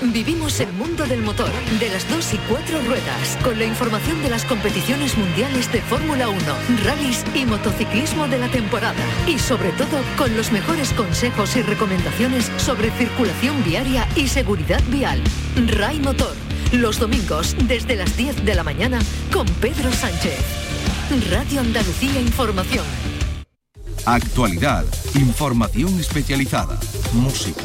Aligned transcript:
Vivimos 0.00 0.60
el 0.60 0.72
mundo 0.74 1.04
del 1.06 1.22
motor, 1.22 1.50
de 1.80 1.88
las 1.88 2.08
dos 2.08 2.32
y 2.32 2.38
cuatro 2.48 2.80
ruedas, 2.82 3.36
con 3.42 3.58
la 3.58 3.64
información 3.64 4.22
de 4.22 4.30
las 4.30 4.44
competiciones 4.44 5.18
mundiales 5.18 5.70
de 5.72 5.82
Fórmula 5.82 6.28
1, 6.28 6.38
rallies 6.84 7.24
y 7.34 7.44
motociclismo 7.44 8.28
de 8.28 8.38
la 8.38 8.48
temporada. 8.48 9.02
Y 9.26 9.38
sobre 9.38 9.70
todo, 9.72 10.00
con 10.16 10.36
los 10.36 10.52
mejores 10.52 10.92
consejos 10.92 11.56
y 11.56 11.62
recomendaciones 11.62 12.50
sobre 12.58 12.90
circulación 12.92 13.62
viaria 13.64 14.06
y 14.14 14.28
seguridad 14.28 14.82
vial. 14.88 15.20
RAI 15.66 15.98
Motor, 15.98 16.34
los 16.72 17.00
domingos 17.00 17.56
desde 17.66 17.96
las 17.96 18.16
10 18.16 18.44
de 18.44 18.54
la 18.54 18.62
mañana 18.62 19.00
con 19.32 19.46
Pedro 19.46 19.92
Sánchez. 19.92 20.38
Radio 21.30 21.60
Andalucía 21.60 22.20
Información. 22.20 22.86
Actualidad, 24.04 24.84
información 25.14 25.98
especializada, 25.98 26.78
música 27.12 27.64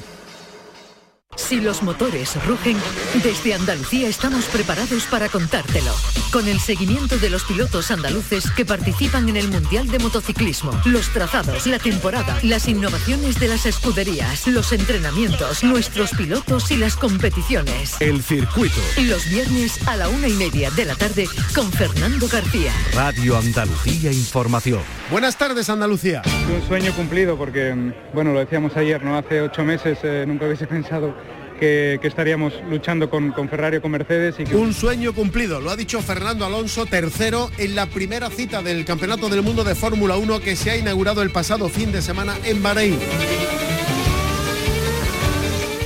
Si 1.37 1.61
los 1.61 1.81
motores 1.81 2.35
rugen, 2.45 2.77
desde 3.23 3.53
Andalucía 3.53 4.09
estamos 4.09 4.45
preparados 4.45 5.05
para 5.05 5.29
contártelo. 5.29 5.91
Con 6.31 6.47
el 6.47 6.59
seguimiento 6.59 7.17
de 7.17 7.29
los 7.29 7.45
pilotos 7.45 7.89
andaluces 7.89 8.51
que 8.51 8.65
participan 8.65 9.29
en 9.29 9.37
el 9.37 9.47
Mundial 9.47 9.87
de 9.87 9.99
Motociclismo, 9.99 10.71
los 10.85 11.09
trazados, 11.13 11.67
la 11.67 11.79
temporada, 11.79 12.37
las 12.43 12.67
innovaciones 12.67 13.39
de 13.39 13.47
las 13.47 13.65
escuderías, 13.65 14.45
los 14.47 14.73
entrenamientos, 14.73 15.63
nuestros 15.63 16.11
pilotos 16.11 16.69
y 16.69 16.77
las 16.77 16.97
competiciones. 16.97 17.95
El 18.01 18.21
circuito. 18.21 18.81
Los 19.01 19.29
viernes 19.29 19.87
a 19.87 19.95
la 19.95 20.09
una 20.09 20.27
y 20.27 20.33
media 20.33 20.69
de 20.71 20.85
la 20.85 20.95
tarde 20.95 21.27
con 21.55 21.71
Fernando 21.71 22.27
García. 22.27 22.73
Radio 22.93 23.37
Andalucía 23.37 24.11
Información. 24.11 24.81
Buenas 25.09 25.37
tardes, 25.37 25.69
Andalucía. 25.69 26.21
Un 26.53 26.67
sueño 26.67 26.93
cumplido 26.93 27.37
porque, 27.37 27.93
bueno, 28.13 28.33
lo 28.33 28.39
decíamos 28.39 28.75
ayer, 28.75 29.03
¿no? 29.03 29.17
Hace 29.17 29.41
ocho 29.41 29.63
meses 29.63 29.97
eh, 30.03 30.25
nunca 30.27 30.45
hubiese 30.45 30.67
pensado 30.71 31.13
que, 31.61 31.99
estaríamos 32.01 32.53
luchando 32.69 33.09
con, 33.09 33.31
con, 33.31 33.47
Ferrari 33.47 33.79
con 33.79 33.91
Mercedes. 33.91 34.35
Y. 34.39 34.53
Un 34.55 34.73
sueño 34.73 35.13
cumplido, 35.13 35.61
lo 35.61 35.69
ha 35.69 35.75
dicho 35.75 36.01
Fernando 36.01 36.43
Alonso, 36.43 36.87
tercero 36.87 37.51
en 37.59 37.75
la 37.75 37.85
primera 37.85 38.31
cita 38.31 38.63
del 38.63 38.83
Campeonato 38.83 39.29
del 39.29 39.43
Mundo 39.43 39.63
de 39.63 39.75
Fórmula 39.75 40.17
1 40.17 40.39
que 40.39 40.55
se 40.55 40.71
ha 40.71 40.77
inaugurado 40.77 41.21
el 41.21 41.29
pasado 41.29 41.69
fin 41.69 41.91
de 41.91 42.01
semana 42.01 42.35
en 42.45 42.63
Bahrein. 42.63 42.97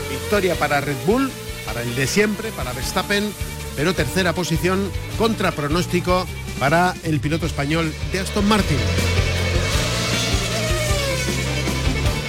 Victoria 0.10 0.56
para 0.56 0.80
Red 0.80 0.96
Bull, 1.06 1.30
para 1.66 1.82
el 1.82 1.94
de 1.94 2.08
siempre, 2.08 2.52
para 2.52 2.72
Verstappen, 2.72 3.26
pero 3.76 3.94
tercera 3.94 4.32
posición 4.32 4.90
contra 5.18 5.52
pronóstico 5.52 6.26
para 6.58 6.94
el 7.04 7.20
piloto 7.20 7.46
español 7.46 7.94
de 8.14 8.20
Aston 8.20 8.48
Martin. 8.48 8.78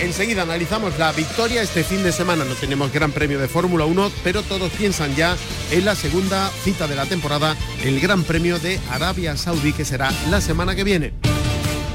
Enseguida 0.07 0.43
analizamos 0.43 0.97
la 1.01 1.11
victoria. 1.11 1.63
Este 1.63 1.83
fin 1.83 2.05
de 2.05 2.13
semana 2.13 2.45
no 2.45 2.55
tenemos 2.55 2.93
gran 2.93 3.11
premio 3.11 3.41
de 3.41 3.49
Fórmula 3.49 3.87
1, 3.87 4.13
pero 4.23 4.45
todos 4.45 4.71
piensan 4.71 5.17
ya 5.17 5.37
en 5.73 5.85
la 5.85 5.97
segunda 5.97 6.49
cita 6.63 6.87
de 6.87 6.95
la 6.95 7.07
temporada, 7.07 7.57
el 7.83 7.99
Gran 7.99 8.23
Premio 8.23 8.61
de 8.61 8.79
Arabia 8.89 9.37
Saudí, 9.37 9.73
que 9.73 9.85
será 9.85 10.13
la 10.31 10.41
semana 10.41 10.77
que 10.77 10.85
viene. 10.85 11.13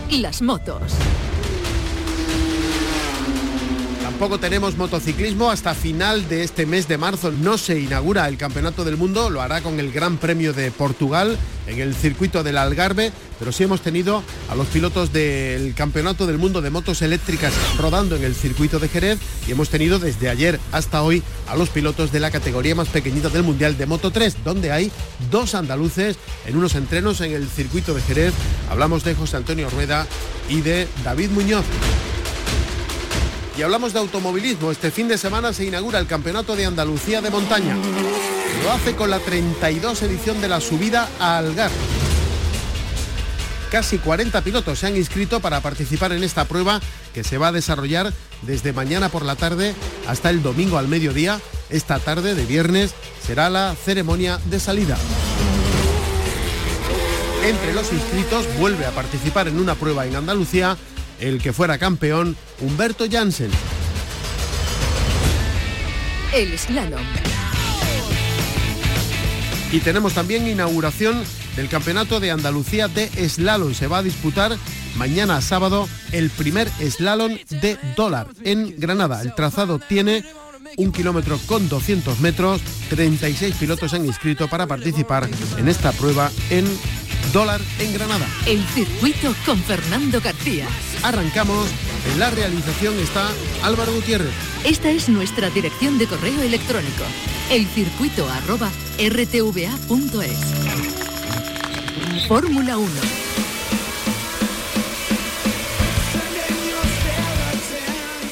Las 0.10 0.42
motos. 0.42 0.92
Tampoco 4.04 4.40
tenemos 4.40 4.76
motociclismo 4.76 5.50
hasta 5.50 5.74
final 5.74 6.28
de 6.28 6.44
este 6.44 6.66
mes 6.66 6.90
de 6.90 6.98
marzo. 6.98 7.32
No 7.32 7.58
se 7.58 7.80
inaugura 7.80 8.28
el 8.28 8.36
Campeonato 8.36 8.84
del 8.84 8.98
Mundo, 8.98 9.30
lo 9.30 9.42
hará 9.42 9.62
con 9.62 9.80
el 9.80 9.94
Gran 9.94 10.18
Premio 10.18 10.52
de 10.52 10.70
Portugal 10.70 11.38
en 11.72 11.80
el 11.80 11.96
circuito 11.96 12.44
del 12.44 12.58
Algarve, 12.58 13.12
pero 13.40 13.52
sí 13.52 13.64
hemos 13.64 13.82
tenido 13.82 14.24
a 14.50 14.56
los 14.56 14.68
pilotos 14.68 15.14
del 15.14 15.74
Campeonato 15.74 16.28
del 16.28 16.38
Mundo 16.38 16.62
de 16.62 16.70
Motos 16.70 17.02
Eléctricas 17.02 17.54
rodando 17.80 18.16
en 18.16 18.24
el 18.24 18.36
circuito 18.36 18.78
de 18.80 18.90
Jerez 18.90 19.20
y 19.48 19.52
hemos 19.52 19.70
tenido 19.70 19.98
desde 19.98 20.30
ayer 20.30 20.60
hasta 20.72 21.02
hoy 21.02 21.24
a 21.48 21.56
los 21.56 21.70
pilotos 21.70 22.12
de 22.12 22.20
la 22.20 22.30
categoría 22.30 22.76
más 22.76 22.90
pequeñita 22.90 23.30
del 23.30 23.44
Mundial 23.44 23.78
de 23.78 23.86
Moto 23.86 24.12
3, 24.12 24.44
donde 24.44 24.72
hay 24.72 24.92
dos 25.32 25.56
andaluces 25.56 26.18
en 26.46 26.58
unos 26.58 26.76
entrenos 26.76 27.22
en 27.22 27.32
el 27.32 27.48
circuito 27.48 27.94
de 27.94 28.02
Jerez. 28.02 28.34
Hablamos 28.70 29.04
de 29.04 29.16
José 29.16 29.38
Antonio 29.38 29.70
Rueda 29.70 30.06
y 30.50 30.62
de 30.62 30.88
David 31.04 31.30
Muñoz. 31.30 31.66
Y 33.58 33.62
hablamos 33.64 33.94
de 33.94 34.00
automovilismo. 34.00 34.72
Este 34.72 34.92
fin 34.92 35.08
de 35.08 35.18
semana 35.18 35.54
se 35.54 35.66
inaugura 35.66 36.00
el 36.00 36.08
Campeonato 36.08 36.56
de 36.56 36.66
Andalucía 36.66 37.22
de 37.22 37.30
Montaña. 37.30 37.76
Lo 38.64 38.72
hace 38.72 38.96
con 38.96 39.10
la 39.10 39.20
32 39.20 40.02
edición 40.04 40.40
de 40.40 40.48
la 40.48 40.62
subida 40.62 41.10
a 41.20 41.38
Algar. 41.38 41.72
Casi 43.70 43.98
40 43.98 44.42
pilotos 44.42 44.80
se 44.80 44.88
han 44.88 44.98
inscrito 44.98 45.40
para 45.40 45.62
participar 45.62 46.12
en 46.12 46.24
esta 46.24 46.46
prueba 46.46 46.82
que 47.14 47.24
se 47.24 47.38
va 47.38 47.50
a 47.50 47.52
desarrollar 47.54 48.12
desde 48.42 48.74
mañana 48.74 49.10
por 49.10 49.24
la 49.24 49.36
tarde 49.36 49.74
hasta 50.08 50.30
el 50.30 50.44
domingo 50.44 50.78
al 50.78 50.88
mediodía. 50.88 51.40
Esta 51.70 52.00
tarde 52.00 52.36
de 52.36 52.46
viernes 52.46 52.94
será 53.26 53.50
la 53.50 53.76
ceremonia 53.76 54.40
de 54.46 54.60
salida. 54.60 54.98
Entre 57.44 57.74
los 57.74 57.92
inscritos 57.92 58.46
vuelve 58.60 58.86
a 58.86 58.92
participar 58.92 59.48
en 59.48 59.60
una 59.60 59.76
prueba 59.76 60.06
en 60.06 60.16
Andalucía 60.16 60.78
el 61.22 61.42
que 61.42 61.54
fuera 61.54 61.78
campeón, 61.78 62.36
Humberto 62.60 63.06
Janssen. 63.10 63.52
El 66.34 66.58
slalom. 66.58 67.02
Y 69.72 69.80
tenemos 69.80 70.14
también 70.14 70.48
inauguración 70.48 71.24
del 71.56 71.70
Campeonato 71.70 72.20
de 72.20 72.32
Andalucía 72.32 72.88
de 72.88 73.08
Slalom. 73.30 73.74
Se 73.74 73.88
va 73.88 74.00
a 74.00 74.04
disputar 74.04 74.58
mañana 74.96 75.42
sábado 75.42 75.88
el 76.12 76.30
primer 76.30 76.70
slalom 76.70 77.38
de 77.50 77.78
dólar 77.96 78.28
en 78.44 78.76
Granada. 78.78 79.22
El 79.22 79.34
trazado 79.34 79.80
tiene 79.80 80.26
un 80.78 80.92
kilómetro 80.92 81.40
con 81.46 81.70
200 81.70 82.20
metros. 82.20 82.62
36 82.90 83.56
pilotos 83.56 83.94
han 83.94 84.06
inscrito 84.06 84.50
para 84.50 84.68
participar 84.68 85.30
en 85.58 85.70
esta 85.70 85.92
prueba 85.94 86.32
en 86.50 86.66
dólar 87.32 87.62
en 87.80 87.94
Granada. 87.94 88.28
El 88.46 88.64
circuito 88.68 89.34
con 89.46 89.62
Fernando 89.64 90.20
García. 90.20 90.68
Arrancamos. 91.04 91.68
En 92.14 92.20
la 92.20 92.30
realización 92.30 93.00
está 93.00 93.30
Álvaro 93.64 93.94
Gutiérrez. 93.94 94.32
Esta 94.64 94.92
es 94.92 95.10
nuestra 95.10 95.50
dirección 95.50 95.98
de 95.98 96.08
correo 96.08 96.42
electrónico. 96.42 97.04
Elcircuito 97.50 98.30
arroba 98.30 98.72
rtva.es. 98.98 100.38
Fórmula 102.28 102.78
1. 102.78 102.92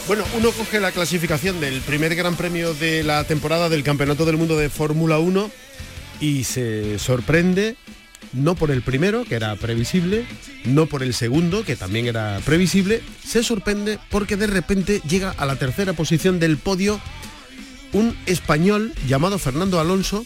Bueno, 0.07 0.24
uno 0.38 0.51
coge 0.51 0.80
la 0.80 0.91
clasificación 0.91 1.59
del 1.59 1.81
primer 1.81 2.16
gran 2.16 2.36
premio 2.36 2.74
de 2.74 3.03
la 3.03 3.24
temporada 3.25 3.69
del 3.69 3.84
Campeonato 3.84 4.25
del 4.25 4.38
Mundo 4.38 4.57
de 4.57 4.69
Fórmula 4.69 5.19
1 5.19 5.51
y 6.19 6.44
se 6.46 6.97
sorprende 6.97 7.75
no 8.34 8.56
por 8.56 8.72
el 8.72 8.81
primero, 8.81 9.25
que 9.25 9.35
era 9.35 9.56
previsible, 9.56 10.25
no 10.66 10.85
por 10.85 11.03
el 11.03 11.13
segundo, 11.13 11.63
que 11.63 11.75
también 11.75 12.07
era 12.07 12.40
previsible, 12.46 13.02
se 13.25 13.44
sorprende 13.44 14.00
porque 14.09 14.38
de 14.38 14.47
repente 14.47 15.02
llega 15.07 15.31
a 15.31 15.46
la 15.46 15.56
tercera 15.56 15.94
posición 15.94 16.40
del 16.40 16.57
podio 16.57 17.00
un 17.91 18.16
español 18.25 18.94
llamado 19.07 19.40
Fernando 19.40 19.80
Alonso, 19.80 20.25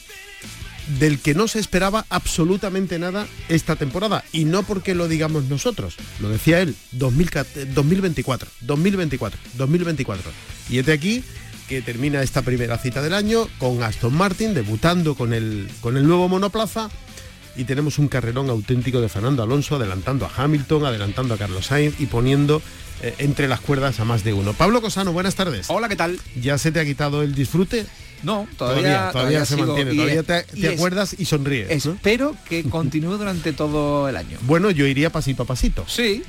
del 0.99 1.19
que 1.19 1.33
no 1.33 1.47
se 1.47 1.59
esperaba 1.59 2.05
absolutamente 2.09 2.99
nada 2.99 3.25
esta 3.47 3.75
temporada. 3.75 4.23
Y 4.33 4.45
no 4.45 4.63
porque 4.63 4.95
lo 4.95 5.07
digamos 5.07 5.45
nosotros, 5.45 5.95
lo 6.19 6.29
decía 6.29 6.59
él, 6.59 6.75
2024, 6.91 8.49
2024, 8.61 9.39
2024. 9.53 10.31
Y 10.69 10.79
es 10.79 10.85
de 10.85 10.93
aquí 10.93 11.23
que 11.69 11.81
termina 11.81 12.21
esta 12.21 12.41
primera 12.41 12.77
cita 12.77 13.01
del 13.01 13.13
año 13.13 13.47
con 13.57 13.81
Aston 13.81 14.13
Martin 14.13 14.53
debutando 14.53 15.15
con 15.15 15.33
el, 15.33 15.69
con 15.79 15.95
el 15.95 16.05
nuevo 16.05 16.27
monoplaza 16.27 16.89
y 17.55 17.65
tenemos 17.65 17.99
un 17.99 18.07
carrerón 18.07 18.49
auténtico 18.49 19.01
de 19.01 19.09
Fernando 19.09 19.43
Alonso 19.43 19.75
adelantando 19.75 20.25
a 20.25 20.31
Hamilton, 20.35 20.85
adelantando 20.85 21.33
a 21.33 21.37
Carlos 21.37 21.67
Sainz 21.67 21.99
y 21.99 22.07
poniendo 22.07 22.61
eh, 23.01 23.15
entre 23.19 23.47
las 23.47 23.59
cuerdas 23.59 23.99
a 23.99 24.05
más 24.05 24.23
de 24.23 24.33
uno. 24.33 24.53
Pablo 24.53 24.81
Cosano, 24.81 25.13
buenas 25.13 25.35
tardes. 25.35 25.67
Hola, 25.69 25.89
¿qué 25.89 25.95
tal? 25.95 26.19
¿Ya 26.41 26.57
se 26.57 26.71
te 26.71 26.79
ha 26.79 26.85
quitado 26.85 27.21
el 27.21 27.35
disfrute? 27.35 27.85
No, 28.23 28.47
todavía, 28.57 29.09
todavía, 29.11 29.45
se 29.45 29.57
mantiene, 29.57 29.93
todavía 29.93 30.23
te, 30.23 30.67
acuerdas 30.69 31.13
y 31.17 31.25
sonríes. 31.25 31.69
Espero 31.69 32.37
que 32.47 32.63
continúe 32.63 33.17
durante 33.17 33.51
todo 33.51 34.07
el 34.07 34.15
año. 34.15 34.37
Bueno, 34.43 34.71
yo 34.71 34.87
iría 34.87 35.09
pasito 35.09 35.43
a 35.43 35.45
pasito. 35.45 35.83
Sí. 35.87 36.23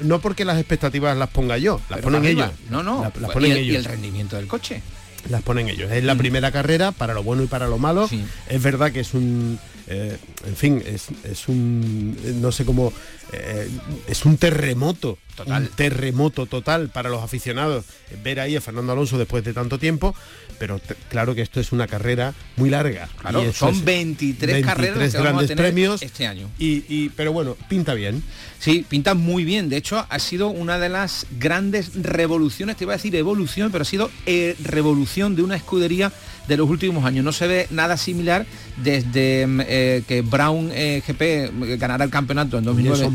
No, 0.00 0.20
porque 0.20 0.46
las 0.46 0.58
expectativas 0.58 1.16
las 1.18 1.28
ponga 1.28 1.58
yo, 1.58 1.82
las 1.90 2.00
ponen 2.00 2.24
ellos. 2.24 2.50
No, 2.70 2.82
no. 2.82 3.12
las 3.20 3.30
ponen 3.30 3.52
ellos. 3.52 3.74
y 3.74 3.76
el 3.76 3.84
rendimiento 3.84 4.36
del 4.36 4.46
coche 4.46 4.80
las 5.28 5.42
ponen 5.42 5.68
ellos. 5.68 5.90
Es 5.90 6.04
la 6.04 6.14
mm. 6.14 6.18
primera 6.18 6.50
carrera 6.50 6.92
para 6.92 7.14
lo 7.14 7.22
bueno 7.22 7.42
y 7.42 7.46
para 7.46 7.66
lo 7.66 7.78
malo. 7.78 8.08
Es 8.48 8.62
verdad 8.62 8.92
que 8.92 9.00
es 9.00 9.14
un, 9.14 9.58
eh, 9.88 10.16
en 10.46 10.56
fin, 10.56 10.82
es, 10.86 11.48
un, 11.48 12.16
no 12.40 12.52
sé 12.52 12.64
cómo 12.64 12.92
eh, 13.36 13.70
es 14.06 14.24
un 14.24 14.36
terremoto, 14.36 15.18
un 15.46 15.68
terremoto 15.68 16.46
total 16.46 16.88
para 16.88 17.08
los 17.10 17.22
aficionados 17.22 17.84
ver 18.22 18.40
ahí 18.40 18.56
a 18.56 18.60
Fernando 18.60 18.92
Alonso 18.92 19.18
después 19.18 19.44
de 19.44 19.52
tanto 19.52 19.78
tiempo, 19.78 20.14
pero 20.58 20.80
claro 21.10 21.34
que 21.34 21.42
esto 21.42 21.60
es 21.60 21.72
una 21.72 21.86
carrera 21.86 22.34
muy 22.56 22.70
larga. 22.70 23.08
Claro, 23.20 23.52
son 23.52 23.84
23, 23.84 24.64
carreras 24.64 25.12
grandes 25.12 25.52
premios 25.52 26.02
este 26.02 26.26
año. 26.26 26.48
Y, 26.58 27.08
pero 27.10 27.32
bueno, 27.32 27.56
pinta 27.68 27.94
bien. 27.94 28.22
Sí, 28.58 28.84
pinta 28.88 29.14
muy 29.14 29.44
bien. 29.44 29.68
De 29.68 29.76
hecho, 29.76 30.06
ha 30.08 30.18
sido 30.18 30.48
una 30.48 30.78
de 30.78 30.88
las 30.88 31.26
grandes 31.38 31.90
revoluciones, 31.94 32.76
te 32.76 32.84
iba 32.84 32.94
a 32.94 32.96
decir 32.96 33.14
evolución, 33.16 33.70
pero 33.72 33.82
ha 33.82 33.86
sido 33.86 34.10
eh, 34.26 34.56
revolución 34.62 35.36
de 35.36 35.42
una 35.42 35.56
escudería 35.56 36.12
de 36.48 36.56
los 36.56 36.68
últimos 36.68 37.04
años. 37.04 37.24
No 37.24 37.32
se 37.32 37.46
ve 37.46 37.66
nada 37.70 37.96
similar 37.96 38.46
desde 38.76 39.46
mm, 39.46 39.60
eh, 39.66 40.02
que 40.06 40.22
Brown 40.22 40.70
GP 40.70 41.78
ganara 41.78 42.04
el 42.04 42.10
campeonato 42.10 42.58
en 42.58 42.64
2009 42.64 43.08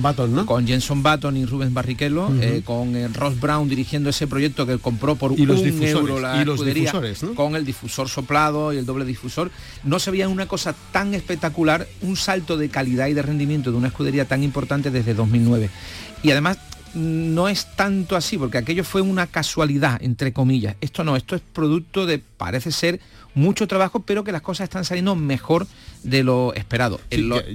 con 0.45 0.67
Jenson 0.67 1.03
Button 1.03 1.37
y 1.37 1.45
Rubens 1.45 1.73
Barrichello, 1.73 2.29
eh, 2.41 2.61
con 2.63 3.13
Ross 3.13 3.39
Brown 3.39 3.67
dirigiendo 3.69 4.09
ese 4.09 4.27
proyecto 4.27 4.65
que 4.65 4.77
compró 4.77 5.15
por 5.15 5.31
un 5.31 5.39
euro 5.39 6.19
la 6.19 6.41
escudería 6.41 6.93
con 7.35 7.55
el 7.55 7.65
difusor 7.65 8.09
soplado 8.09 8.73
y 8.73 8.77
el 8.77 8.85
doble 8.85 9.05
difusor. 9.05 9.51
No 9.83 9.99
se 9.99 10.11
veía 10.11 10.27
una 10.27 10.47
cosa 10.47 10.75
tan 10.91 11.13
espectacular, 11.13 11.87
un 12.01 12.15
salto 12.15 12.57
de 12.57 12.69
calidad 12.69 13.07
y 13.07 13.13
de 13.13 13.21
rendimiento 13.21 13.71
de 13.71 13.77
una 13.77 13.87
escudería 13.87 14.25
tan 14.25 14.43
importante 14.43 14.91
desde 14.91 15.13
2009. 15.13 15.69
Y 16.23 16.31
además 16.31 16.57
no 16.93 17.47
es 17.47 17.67
tanto 17.75 18.15
así, 18.15 18.37
porque 18.37 18.57
aquello 18.57 18.83
fue 18.83 19.01
una 19.01 19.27
casualidad, 19.27 20.01
entre 20.01 20.33
comillas. 20.33 20.75
Esto 20.81 21.03
no, 21.03 21.15
esto 21.15 21.35
es 21.35 21.41
producto 21.41 22.05
de, 22.05 22.19
parece 22.19 22.71
ser, 22.71 22.99
mucho 23.35 23.67
trabajo, 23.67 24.01
pero 24.01 24.23
que 24.23 24.31
las 24.31 24.41
cosas 24.41 24.65
están 24.65 24.85
saliendo 24.85 25.15
mejor 25.15 25.67
de 26.03 26.23
lo 26.23 26.53
esperado. 26.53 26.99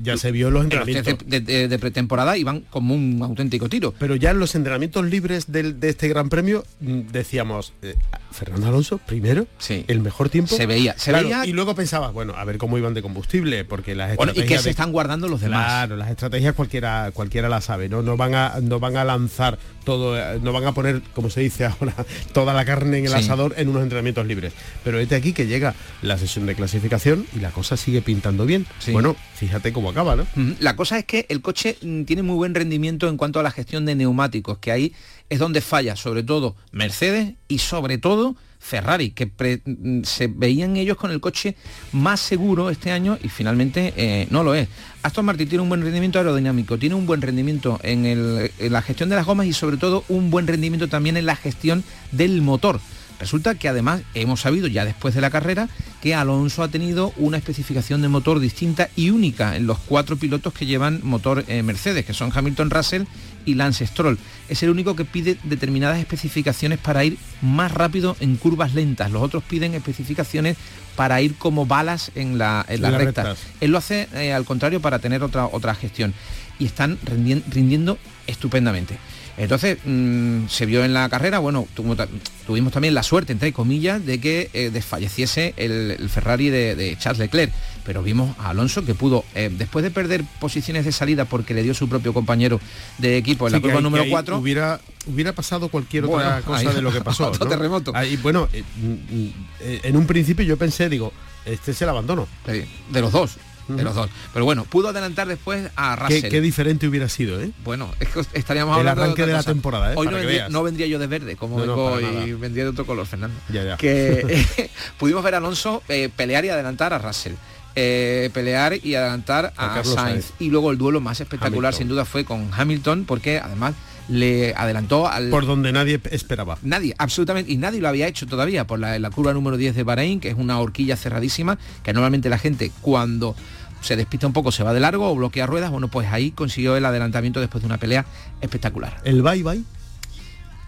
ya, 0.02 0.16
se 0.16 0.32
vio 0.32 0.50
los 0.50 0.64
entrenamientos 0.64 1.16
de, 1.26 1.78
pretemporada 1.78 2.36
y 2.36 2.44
van 2.44 2.60
como 2.70 2.94
un 2.94 3.20
auténtico 3.22 3.68
tiro. 3.68 3.94
Pero 3.98 4.16
ya 4.16 4.30
en 4.30 4.38
los 4.38 4.54
entrenamientos 4.54 5.04
libres 5.04 5.50
de 5.50 5.76
este 5.82 6.08
Gran 6.08 6.28
Premio 6.28 6.64
mm, 6.80 7.00
decíamos, 7.12 7.72
eh, 7.82 7.94
Fernando 8.30 8.68
Alonso 8.68 8.98
primero, 8.98 9.46
sí. 9.58 9.84
el 9.88 10.00
mejor 10.00 10.28
tiempo. 10.28 10.56
Se 10.56 10.66
veía, 10.66 10.96
se 10.98 11.12
veía. 11.12 11.46
Y 11.46 11.52
luego 11.52 11.74
pensaba, 11.74 12.10
bueno, 12.10 12.34
a 12.36 12.44
ver 12.44 12.58
cómo 12.58 12.78
iban 12.78 12.94
de 12.94 13.02
combustible, 13.02 13.64
porque 13.64 13.94
las 13.94 14.12
estrategias. 14.12 14.44
y 14.44 14.48
que 14.48 14.58
se 14.58 14.70
están 14.70 14.92
guardando 14.92 15.28
los 15.28 15.40
demás. 15.40 15.64
Claro, 15.64 15.96
las 15.96 16.10
estrategias 16.10 16.54
cualquiera, 16.54 17.10
cualquiera 17.12 17.48
las 17.48 17.64
sabe, 17.64 17.88
¿no? 17.88 18.02
No 18.02 18.16
van 18.16 18.34
a, 18.34 18.54
no 18.60 18.80
van 18.80 18.96
a 18.96 19.04
lanzar 19.04 19.58
todo, 19.84 20.18
eh, 20.18 20.40
no 20.42 20.52
van 20.52 20.64
a 20.64 20.72
poner, 20.72 21.02
como 21.14 21.30
se 21.30 21.40
dice 21.40 21.66
ahora, 21.66 21.94
toda 22.32 22.52
la 22.54 22.64
carne 22.64 22.98
en 22.98 23.06
el 23.06 23.14
asador 23.14 23.54
en 23.56 23.68
unos 23.68 23.82
entrenamientos 23.82 24.26
libres. 24.26 24.52
Pero 24.82 24.98
este 24.98 25.14
aquí 25.14 25.32
que 25.32 25.46
llega 25.46 25.74
la 26.02 26.18
sesión 26.18 26.46
de 26.46 26.54
clasificación 26.54 27.26
y 27.36 27.40
la 27.40 27.50
cosa 27.50 27.76
sigue 27.76 28.02
pintando 28.02 28.33
bien. 28.42 28.66
Bueno, 28.92 29.16
fíjate 29.34 29.72
cómo 29.72 29.90
acaba, 29.90 30.16
¿no? 30.16 30.26
La 30.58 30.76
cosa 30.76 30.98
es 30.98 31.04
que 31.04 31.26
el 31.28 31.40
coche 31.40 31.76
mm, 31.80 32.02
tiene 32.02 32.22
muy 32.22 32.36
buen 32.36 32.54
rendimiento 32.54 33.08
en 33.08 33.16
cuanto 33.16 33.40
a 33.40 33.42
la 33.42 33.50
gestión 33.50 33.86
de 33.86 33.94
neumáticos, 33.94 34.58
que 34.58 34.72
ahí 34.72 34.92
es 35.30 35.38
donde 35.38 35.60
falla, 35.60 35.96
sobre 35.96 36.22
todo 36.22 36.56
Mercedes 36.72 37.34
y 37.48 37.58
sobre 37.58 37.98
todo 37.98 38.36
Ferrari, 38.58 39.10
que 39.10 39.26
mm, 39.26 40.04
se 40.04 40.26
veían 40.26 40.76
ellos 40.76 40.96
con 40.96 41.10
el 41.10 41.20
coche 41.20 41.54
más 41.92 42.18
seguro 42.20 42.70
este 42.70 42.90
año 42.90 43.18
y 43.22 43.28
finalmente 43.28 43.92
eh, 43.96 44.26
no 44.30 44.42
lo 44.42 44.54
es. 44.54 44.68
Aston 45.02 45.26
Martin 45.26 45.48
tiene 45.48 45.62
un 45.62 45.68
buen 45.68 45.82
rendimiento 45.82 46.18
aerodinámico, 46.18 46.78
tiene 46.78 46.94
un 46.94 47.04
buen 47.04 47.20
rendimiento 47.20 47.78
en, 47.82 48.06
en, 48.06 48.72
la 48.72 48.80
gestión 48.80 49.10
de 49.10 49.16
las 49.16 49.26
gomas 49.26 49.46
y 49.46 49.52
sobre 49.52 49.76
todo 49.76 50.04
un 50.08 50.30
buen 50.30 50.46
rendimiento 50.46 50.88
también 50.88 51.18
en 51.18 51.26
la 51.26 51.36
gestión 51.36 51.84
del 52.10 52.40
motor. 52.40 52.80
Resulta 53.24 53.54
que 53.54 53.70
además 53.70 54.02
hemos 54.12 54.42
sabido 54.42 54.66
ya 54.66 54.84
después 54.84 55.14
de 55.14 55.22
la 55.22 55.30
carrera 55.30 55.70
que 56.02 56.14
Alonso 56.14 56.62
ha 56.62 56.68
tenido 56.68 57.14
una 57.16 57.38
especificación 57.38 58.02
de 58.02 58.08
motor 58.08 58.38
distinta 58.38 58.90
y 58.96 59.08
única 59.08 59.56
en 59.56 59.66
los 59.66 59.78
cuatro 59.78 60.18
pilotos 60.18 60.52
que 60.52 60.66
llevan 60.66 61.00
motor 61.02 61.42
eh, 61.48 61.62
Mercedes, 61.62 62.04
que 62.04 62.12
son 62.12 62.30
Hamilton 62.34 62.68
Russell 62.68 63.04
y 63.46 63.54
Lance 63.54 63.86
Stroll. 63.86 64.18
Es 64.50 64.62
el 64.62 64.68
único 64.68 64.94
que 64.94 65.06
pide 65.06 65.38
determinadas 65.44 66.00
especificaciones 66.00 66.78
para 66.78 67.02
ir 67.02 67.16
más 67.40 67.72
rápido 67.72 68.14
en 68.20 68.36
curvas 68.36 68.74
lentas. 68.74 69.10
Los 69.10 69.22
otros 69.22 69.42
piden 69.42 69.72
especificaciones 69.72 70.58
para 70.94 71.22
ir 71.22 71.36
como 71.36 71.64
balas 71.64 72.12
en 72.14 72.36
la, 72.36 72.66
recta. 72.68 73.36
Él 73.62 73.70
lo 73.70 73.78
hace 73.78 74.06
eh, 74.12 74.34
al 74.34 74.44
contrario 74.44 74.80
para 74.80 74.98
tener 74.98 75.22
otra, 75.22 75.46
otra 75.46 75.74
gestión. 75.74 76.12
Y 76.58 76.66
están 76.66 76.98
rindiendo 77.06 77.96
estupendamente. 78.26 78.98
Entonces 79.36 79.78
mm, 79.84 80.46
se 80.48 80.66
vio 80.66 80.84
en 80.84 80.94
la 80.94 81.08
carrera, 81.08 81.40
bueno, 81.40 81.66
tuvimos 81.74 82.72
también 82.72 82.94
la 82.94 83.02
suerte, 83.02 83.32
entre 83.32 83.52
comillas, 83.52 84.04
de 84.04 84.20
que 84.20 84.50
eh, 84.52 84.70
desfalleciese 84.72 85.54
el, 85.56 86.08
Ferrari 86.08 86.50
de, 86.50 86.96
Charles 86.98 87.18
Leclerc, 87.18 87.52
pero 87.84 88.02
vimos 88.02 88.36
a 88.38 88.50
Alonso 88.50 88.84
que 88.84 88.94
pudo, 88.94 89.24
eh, 89.34 89.50
después 89.52 89.82
de 89.82 89.90
perder 89.90 90.24
posiciones 90.40 90.84
de 90.84 90.92
salida 90.92 91.24
porque 91.24 91.52
le 91.52 91.62
dio 91.62 91.74
su 91.74 91.88
propio 91.88 92.14
compañero 92.14 92.60
de 92.98 93.16
equipo 93.16 93.46
en 93.46 93.54
la 93.54 93.60
curva 93.60 93.80
número 93.80 94.04
4, 94.08 94.38
hubiera, 94.38 94.80
hubiera 95.06 95.32
pasado 95.32 95.68
cualquier 95.68 96.04
otra 96.04 96.40
cosa 96.42 96.72
de 96.72 96.82
lo 96.82 96.92
que 96.92 97.00
pasó. 97.02 97.28
Otro 97.28 97.48
terremoto. 97.48 97.92
Ahí, 97.94 98.16
bueno, 98.16 98.48
eh, 98.52 98.62
mm, 98.76 99.86
en 99.86 99.96
un 99.96 100.06
principio 100.06 100.44
yo 100.44 100.56
pensé, 100.56 100.88
digo, 100.88 101.12
este 101.44 101.72
es 101.72 101.82
el 101.82 101.88
abandono. 101.88 102.28
de 102.46 103.00
los 103.00 103.10
dos 103.10 103.36
de 103.68 103.82
los 103.82 103.94
dos. 103.94 104.10
Pero 104.32 104.44
bueno, 104.44 104.64
pudo 104.64 104.88
adelantar 104.88 105.28
después 105.28 105.70
a 105.76 105.96
Russell. 105.96 106.30
Qué, 106.30 106.40
diferente 106.40 106.86
hubiera 106.86 107.08
sido, 107.08 107.40
¿eh? 107.40 107.50
Bueno, 107.64 107.90
es 108.00 108.08
que 108.08 108.22
estaríamos 108.32 108.76
hablando 108.76 109.02
El 109.02 109.06
arranque 109.06 109.26
de, 109.26 109.32
la 109.32 109.42
temporada, 109.42 109.92
¿eh? 109.92 109.96
Hoy 109.96 110.08
no 110.50 110.62
vendría, 110.62 110.86
yo 110.86 110.98
de 110.98 111.06
verde, 111.06 111.36
como 111.36 111.56
vengo 111.56 112.00
y 112.00 112.32
vendría 112.32 112.64
de 112.64 112.70
otro 112.70 112.86
color, 112.86 113.06
Fernando. 113.06 113.36
Ya, 113.48 113.64
ya. 113.64 113.76
Que 113.76 114.70
pudimos 114.98 115.22
ver 115.22 115.34
a 115.34 115.38
Alonso 115.38 115.82
eh, 115.88 116.10
pelear 116.14 116.44
y 116.44 116.50
adelantar 116.50 116.92
a 116.92 116.98
Russell. 116.98 117.34
Eh, 117.76 118.30
pelear 118.32 118.78
y 118.84 118.94
adelantar 118.94 119.52
a, 119.56 119.82
Sainz. 119.82 120.32
Y 120.38 120.50
luego 120.50 120.70
el 120.70 120.78
duelo 120.78 121.00
más 121.00 121.20
espectacular 121.20 121.74
sin 121.74 121.88
duda 121.88 122.04
fue 122.04 122.24
con 122.24 122.50
Hamilton, 122.52 123.04
porque 123.04 123.38
además 123.38 123.74
le 124.08 124.54
adelantó 124.54 125.08
al... 125.08 125.30
Por 125.30 125.46
donde 125.46 125.72
nadie 125.72 126.00
esperaba. 126.10 126.58
Nadie, 126.62 126.94
absolutamente, 126.98 127.52
y 127.52 127.56
nadie 127.56 127.80
lo 127.80 127.88
había 127.88 128.06
hecho 128.06 128.26
todavía, 128.26 128.66
por 128.66 128.78
la, 128.78 128.98
la 128.98 129.10
curva 129.10 129.32
número 129.32 129.56
10 129.56 129.74
de 129.74 129.82
Bahrein, 129.82 130.20
que 130.20 130.28
es 130.28 130.34
una 130.36 130.60
horquilla 130.60 130.96
cerradísima, 130.96 131.58
que 131.82 131.92
normalmente 131.92 132.28
la 132.28 132.38
gente 132.38 132.70
cuando 132.80 133.34
se 133.80 133.96
despista 133.96 134.26
un 134.26 134.32
poco, 134.32 134.50
se 134.50 134.64
va 134.64 134.72
de 134.72 134.80
largo 134.80 135.10
o 135.10 135.14
bloquea 135.14 135.46
ruedas, 135.46 135.70
bueno, 135.70 135.88
pues 135.88 136.08
ahí 136.10 136.30
consiguió 136.30 136.76
el 136.76 136.84
adelantamiento 136.84 137.40
después 137.40 137.62
de 137.62 137.66
una 137.66 137.78
pelea 137.78 138.06
espectacular. 138.40 139.00
¿El 139.04 139.22
bye 139.22 139.42
bye? 139.42 139.62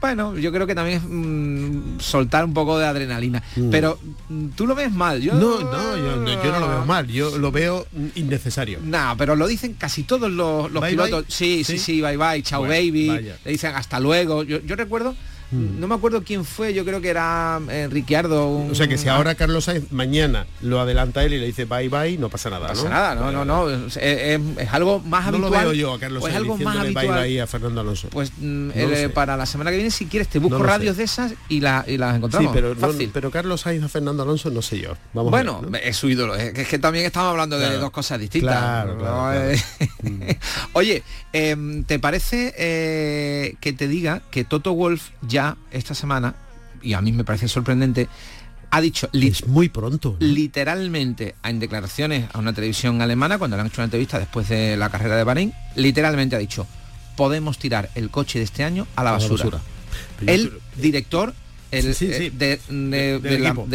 Bueno, 0.01 0.37
yo 0.37 0.53
creo 0.53 0.67
que 0.67 0.75
también 0.75 0.99
es 0.99 1.05
mm, 1.07 2.01
soltar 2.01 2.45
un 2.45 2.55
poco 2.55 2.79
de 2.79 2.87
adrenalina. 2.87 3.43
Mm. 3.57 3.71
Pero 3.71 3.99
mm, 4.29 4.49
tú 4.49 4.67
lo 4.67 4.75
ves 4.75 4.93
mal. 4.93 5.21
Yo, 5.21 5.35
no, 5.35 5.61
no 5.61 5.97
yo, 5.97 6.17
no 6.17 6.61
lo 6.61 6.69
veo 6.69 6.85
mal. 6.85 7.07
Yo 7.07 7.39
lo 7.39 7.51
veo 7.51 7.87
innecesario. 8.15 8.79
No, 8.83 9.15
pero 9.17 9.37
lo 9.37 9.47
dicen 9.47 9.75
casi 9.75 10.03
todos 10.03 10.31
los, 10.31 10.71
pilotos. 10.87 11.25
Sí, 11.29 11.65
sí, 11.65 11.79
sí, 11.79 12.01
bye 12.01 12.17
bye, 12.17 12.43
chao 12.43 12.63
baby. 12.63 13.09
Le 13.45 13.51
dicen 13.51 13.75
hasta 13.75 13.99
luego. 14.01 14.43
Yo, 14.43 14.61
yo 14.61 14.77
recuerdo 14.77 15.15
Mm. 15.51 15.81
No 15.81 15.87
me 15.87 15.95
acuerdo 15.95 16.23
quién 16.23 16.45
fue, 16.45 16.75
yo 16.75 16.85
creo 16.85 17.01
que 17.01 17.09
era 17.09 17.61
eh, 17.71 17.89
Ricciardo. 17.91 18.51
O 18.51 18.75
sea 18.75 18.89
que 18.89 18.99
si 18.99 19.09
ahora 19.09 19.35
Carlos 19.35 19.65
Sainz 19.65 19.93
mañana 19.93 20.47
lo 20.61 20.81
adelanta 20.81 21.25
él 21.25 21.35
y 21.35 21.39
le 21.39 21.47
dice 21.47 21.65
bye 21.65 21.89
bye, 21.89 22.19
no 22.19 22.29
pasa 22.29 22.51
nada. 22.51 22.69
No 22.69 22.75
pasa 22.75 22.89
nada, 22.89 23.15
no, 23.15 23.31
no, 23.31 23.45
no. 23.45 23.69
Es, 23.71 24.39
algo 24.73 25.01
más 25.01 25.27
habitual. 25.27 25.51
No 25.51 25.57
lo 25.57 25.63
veo 25.63 25.73
yo 25.73 25.95
a 25.95 26.01
Carlos 26.01 26.23
Sainz 26.23 26.37
algo 26.37 26.57
más 26.59 26.77
habitual. 26.77 27.07
bye 27.07 27.17
bye 27.17 27.41
a 27.41 27.47
Fernando 27.47 27.81
Alonso. 27.81 28.09
Pues 28.09 28.33
mm, 28.39 28.71
eh, 28.75 29.09
para 29.13 29.37
la 29.37 29.47
semana 29.47 29.71
que 29.71 29.77
viene, 29.77 29.91
si 29.91 30.07
quieres, 30.07 30.29
te 30.29 30.39
busco 30.39 30.63
radios 30.63 30.97
de 30.97 31.05
esas 31.05 31.35
y, 31.49 31.61
la, 31.61 31.85
y, 31.87 31.97
las 31.97 32.17
encontramos. 32.17 32.53
Sí, 32.53 32.61
pero, 32.61 32.75
pero 33.13 33.31
Carlos 33.31 33.61
Sainz 33.61 33.85
a 33.85 33.89
Fernando 33.89 34.25
Alonso 34.25 34.51
no 34.51 34.63
sé 34.63 34.81
yo. 34.81 34.97
Vamos 35.13 35.31
bueno, 35.31 35.63
es 35.83 35.97
su 35.97 36.09
ídolo. 36.09 36.35
Es 36.35 36.67
que, 36.67 36.79
también 36.79 37.07
estamos 37.07 37.31
hablando 37.31 37.59
de 37.59 37.77
dos 37.79 37.91
cosas 37.91 38.19
distintas. 38.19 38.59
Claro, 38.59 38.99
claro, 38.99 39.57
mm. 40.03 40.23
Oye, 40.73 41.03
em, 41.33 41.85
¿te 41.85 41.99
parece 41.99 42.55
eh, 42.59 43.55
que 43.61 43.73
te 43.73 43.87
diga 43.89 44.23
que 44.31 44.45
Toto 44.45 44.73
Wolf 44.73 45.11
ya 45.23 45.36
esta 45.71 45.95
semana 45.95 46.35
y 46.83 46.93
a 46.95 47.01
mí 47.01 47.13
me 47.13 47.25
parece 47.25 47.49
sorprendente, 47.49 48.09
ha 48.71 48.81
dicho 48.81 49.09
es 49.13 49.47
muy 49.47 49.69
pronto 49.69 50.17
literalmente 50.19 51.35
en 51.45 51.59
declaraciones 51.59 52.29
a 52.33 52.39
una 52.39 52.53
televisión 52.53 53.01
alemana 53.01 53.39
cuando 53.39 53.57
le 53.57 53.63
han 53.63 53.69
hecho 53.69 53.81
una 53.81 53.87
entrevista 53.87 54.19
después 54.19 54.49
de 54.49 54.77
la 54.77 54.91
carrera 54.91 55.17
de 55.17 55.25
Bahrein 55.25 55.53
literalmente 55.77 56.37
ha 56.37 56.39
dicho 56.41 56.67
podemos 57.17 57.59
tirar 57.59 57.91
el 57.95 58.11
coche 58.11 58.39
de 58.39 58.45
este 58.45 58.65
año 58.65 58.87
a 58.97 59.05
la 59.05 59.13
basura, 59.13 59.61
el 60.27 60.53
director 60.77 61.33
el, 61.71 61.95
De, 62.39 62.61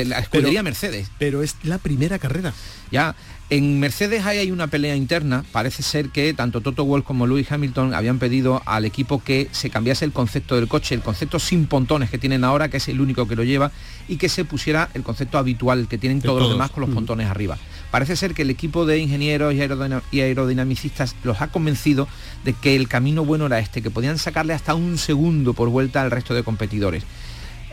la, 0.06 0.20
escudería 0.20 0.64
Mercedes. 0.64 1.10
pero 1.18 1.44
es 1.44 1.56
la 1.64 1.78
primera 1.78 2.20
carrera. 2.20 2.54
Ya 2.90 3.16
en 3.52 3.82
Mercedes 3.82 4.26
hay 4.26 4.50
una 4.50 4.68
pelea 4.68 4.96
interna. 4.96 5.44
Parece 5.52 5.84
ser 5.84 6.08
que 6.08 6.34
tanto 6.34 6.62
Toto 6.62 6.86
Wolff 6.86 7.06
como 7.06 7.28
Lewis 7.28 7.52
Hamilton 7.52 7.94
habían 7.94 8.18
pedido 8.18 8.62
al 8.66 8.86
equipo 8.86 9.22
que 9.22 9.50
se 9.52 9.70
cambiase 9.70 10.06
el 10.06 10.14
concepto 10.14 10.56
del 10.56 10.70
coche, 10.70 10.96
el 10.96 11.02
concepto 11.02 11.38
sin 11.38 11.68
pontones 11.68 12.10
que 12.10 12.18
tienen 12.18 12.46
ahora, 12.46 12.70
que 12.70 12.78
es 12.78 12.88
el 12.88 13.02
único 13.02 13.28
que 13.28 13.36
lo 13.36 13.44
lleva, 13.44 13.74
y 14.08 14.16
que 14.16 14.30
se 14.30 14.46
pusiera 14.46 14.90
el 14.94 15.04
concepto 15.04 15.38
habitual 15.38 15.90
que 15.90 15.98
tienen 15.98 16.22
todos, 16.22 16.44
los 16.44 16.52
demás 16.52 16.72
con 16.72 16.80
los 16.80 16.92
pontones 16.92 17.28
arriba. 17.28 17.58
Parece 17.92 18.16
ser 18.16 18.34
que 18.34 18.44
el 18.44 18.50
equipo 18.50 18.86
de 18.86 19.00
ingenieros 19.00 19.54
y, 19.54 20.22
aerodinamicistas 20.22 21.18
los 21.26 21.42
ha 21.42 21.50
convencido 21.50 22.08
de 22.46 22.54
que 22.54 22.78
el 22.78 22.88
camino 22.88 23.26
bueno 23.26 23.48
era 23.48 23.60
este, 23.60 23.82
que 23.82 23.92
podían 23.92 24.18
sacarle 24.18 24.54
hasta 24.54 24.76
un 24.76 24.98
segundo 24.98 25.54
por 25.54 25.68
vuelta 25.68 26.02
al 26.02 26.10
resto 26.10 26.34
de 26.34 26.44
competidores 26.44 27.04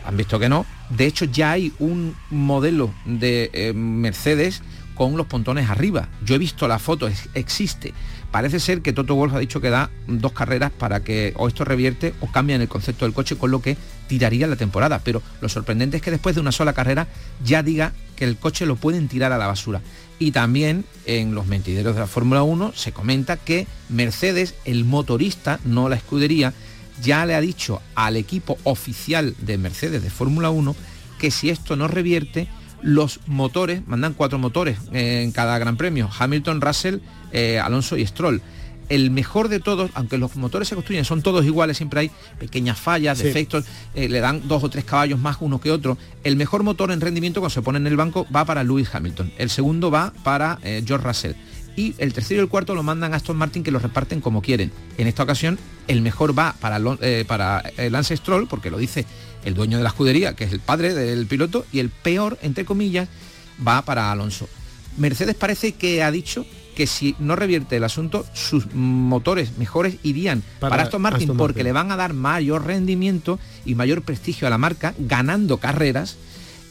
han 0.05 0.17
visto 0.17 0.39
que 0.39 0.49
no. 0.49 0.65
De 0.89 1.05
hecho, 1.05 1.25
ya 1.25 1.51
hay 1.51 1.71
un 1.77 2.15
modelo 2.31 2.91
de 3.05 3.51
eh, 3.53 3.73
Mercedes 3.73 4.63
con 4.99 5.15
los 5.15 5.27
pontones 5.27 5.69
arriba. 5.69 6.09
Yo 6.25 6.35
he 6.35 6.37
visto 6.37 6.67
la 6.67 6.77
foto, 6.77 7.09
existe. 7.33 7.93
Parece 8.31 8.59
ser 8.59 8.81
que 8.81 8.91
Toto 8.91 9.15
Wolf 9.15 9.33
ha 9.33 9.39
dicho 9.39 9.61
que 9.61 9.69
da 9.69 9.89
dos 10.07 10.33
carreras 10.33 10.73
para 10.77 11.05
que 11.05 11.31
o 11.37 11.47
esto 11.47 11.63
revierte 11.63 12.13
o 12.19 12.29
cambian 12.29 12.59
el 12.59 12.67
concepto 12.67 13.05
del 13.05 13.13
coche, 13.13 13.37
con 13.37 13.49
lo 13.49 13.61
que 13.61 13.77
tiraría 14.09 14.45
la 14.45 14.57
temporada. 14.57 14.99
Pero 15.01 15.21
lo 15.39 15.47
sorprendente 15.47 15.95
es 15.95 16.03
que 16.03 16.11
después 16.11 16.35
de 16.35 16.41
una 16.41 16.51
sola 16.51 16.73
carrera 16.73 17.07
ya 17.41 17.63
diga 17.63 17.93
que 18.17 18.25
el 18.25 18.35
coche 18.35 18.65
lo 18.65 18.75
pueden 18.75 19.07
tirar 19.07 19.31
a 19.31 19.37
la 19.37 19.47
basura. 19.47 19.79
Y 20.19 20.31
también 20.31 20.83
en 21.05 21.33
los 21.33 21.47
mentideros 21.47 21.95
de 21.95 22.01
la 22.01 22.07
Fórmula 22.07 22.43
1 22.43 22.73
se 22.75 22.91
comenta 22.91 23.37
que 23.37 23.67
Mercedes, 23.87 24.55
el 24.65 24.83
motorista, 24.83 25.61
no 25.63 25.87
la 25.87 25.95
escudería, 25.95 26.53
ya 27.01 27.25
le 27.25 27.35
ha 27.35 27.39
dicho 27.39 27.81
al 27.95 28.17
equipo 28.17 28.57
oficial 28.65 29.33
de 29.39 29.57
Mercedes 29.57 30.03
de 30.03 30.09
Fórmula 30.09 30.49
1 30.49 30.75
que 31.19 31.31
si 31.31 31.49
esto 31.49 31.77
no 31.77 31.87
revierte, 31.87 32.49
los 32.81 33.19
motores, 33.27 33.85
mandan 33.87 34.13
cuatro 34.13 34.37
motores 34.39 34.77
en 34.91 35.31
cada 35.31 35.57
gran 35.59 35.77
premio, 35.77 36.09
Hamilton, 36.17 36.61
Russell, 36.61 36.97
eh, 37.31 37.59
Alonso 37.59 37.97
y 37.97 38.05
Stroll. 38.05 38.41
El 38.89 39.11
mejor 39.11 39.49
de 39.49 39.59
todos, 39.59 39.91
aunque 39.93 40.17
los 40.17 40.35
motores 40.35 40.67
se 40.67 40.73
construyen, 40.73 41.05
son 41.05 41.21
todos 41.21 41.45
iguales, 41.45 41.77
siempre 41.77 41.99
hay 41.99 42.11
pequeñas 42.39 42.79
fallas, 42.79 43.19
defectos, 43.19 43.65
eh, 43.93 44.09
le 44.09 44.19
dan 44.19 44.47
dos 44.47 44.63
o 44.63 44.69
tres 44.69 44.83
caballos 44.83 45.19
más 45.19 45.37
uno 45.41 45.61
que 45.61 45.69
otro. 45.69 45.95
El 46.23 46.35
mejor 46.35 46.63
motor 46.63 46.91
en 46.91 46.99
rendimiento 46.99 47.39
cuando 47.39 47.53
se 47.53 47.61
pone 47.61 47.77
en 47.77 47.85
el 47.85 47.95
banco 47.95 48.25
va 48.35 48.45
para 48.45 48.63
Lewis 48.63 48.89
Hamilton. 48.91 49.31
El 49.37 49.51
segundo 49.51 49.91
va 49.91 50.11
para 50.23 50.57
eh, 50.63 50.83
George 50.85 51.05
Russell 51.05 51.33
y 51.75 51.95
el 51.97 52.13
tercero 52.13 52.41
y 52.41 52.43
el 52.43 52.49
cuarto 52.49 52.75
lo 52.75 52.83
mandan 52.83 53.13
a 53.13 53.17
Aston 53.17 53.37
Martin 53.37 53.63
que 53.63 53.71
lo 53.71 53.79
reparten 53.79 54.21
como 54.21 54.41
quieren. 54.41 54.71
En 54.97 55.07
esta 55.07 55.23
ocasión 55.23 55.57
el 55.87 56.01
mejor 56.01 56.37
va 56.37 56.55
para, 56.59 56.79
eh, 57.01 57.25
para 57.27 57.59
el 57.77 57.93
Lance 57.93 58.15
Stroll, 58.15 58.47
porque 58.47 58.69
lo 58.69 58.77
dice 58.77 59.05
el 59.43 59.53
dueño 59.53 59.77
de 59.77 59.83
la 59.83 59.89
escudería, 59.89 60.35
que 60.35 60.43
es 60.43 60.53
el 60.53 60.59
padre 60.59 60.93
del 60.93 61.25
piloto, 61.27 61.65
y 61.71 61.79
el 61.79 61.89
peor, 61.89 62.37
entre 62.41 62.65
comillas, 62.65 63.07
va 63.65 63.81
para 63.81 64.11
Alonso. 64.11 64.47
Mercedes 64.97 65.35
parece 65.35 65.73
que 65.73 66.03
ha 66.03 66.11
dicho 66.11 66.45
que 66.75 66.87
si 66.87 67.15
no 67.19 67.35
revierte 67.35 67.77
el 67.77 67.83
asunto, 67.83 68.25
sus 68.33 68.73
motores 68.73 69.57
mejores 69.57 69.95
irían 70.03 70.43
para, 70.59 70.83
Aston 70.83 71.01
Martin 71.01 71.35
porque 71.35 71.63
le 71.63 71.73
van 71.73 71.91
a 71.91 71.97
dar 71.97 72.13
mayor 72.13 72.65
rendimiento 72.65 73.37
y 73.65 73.75
mayor 73.75 74.01
prestigio 74.01 74.47
a 74.47 74.49
la 74.49 74.57
marca, 74.57 74.93
ganando 74.97 75.57
carreras 75.57 76.15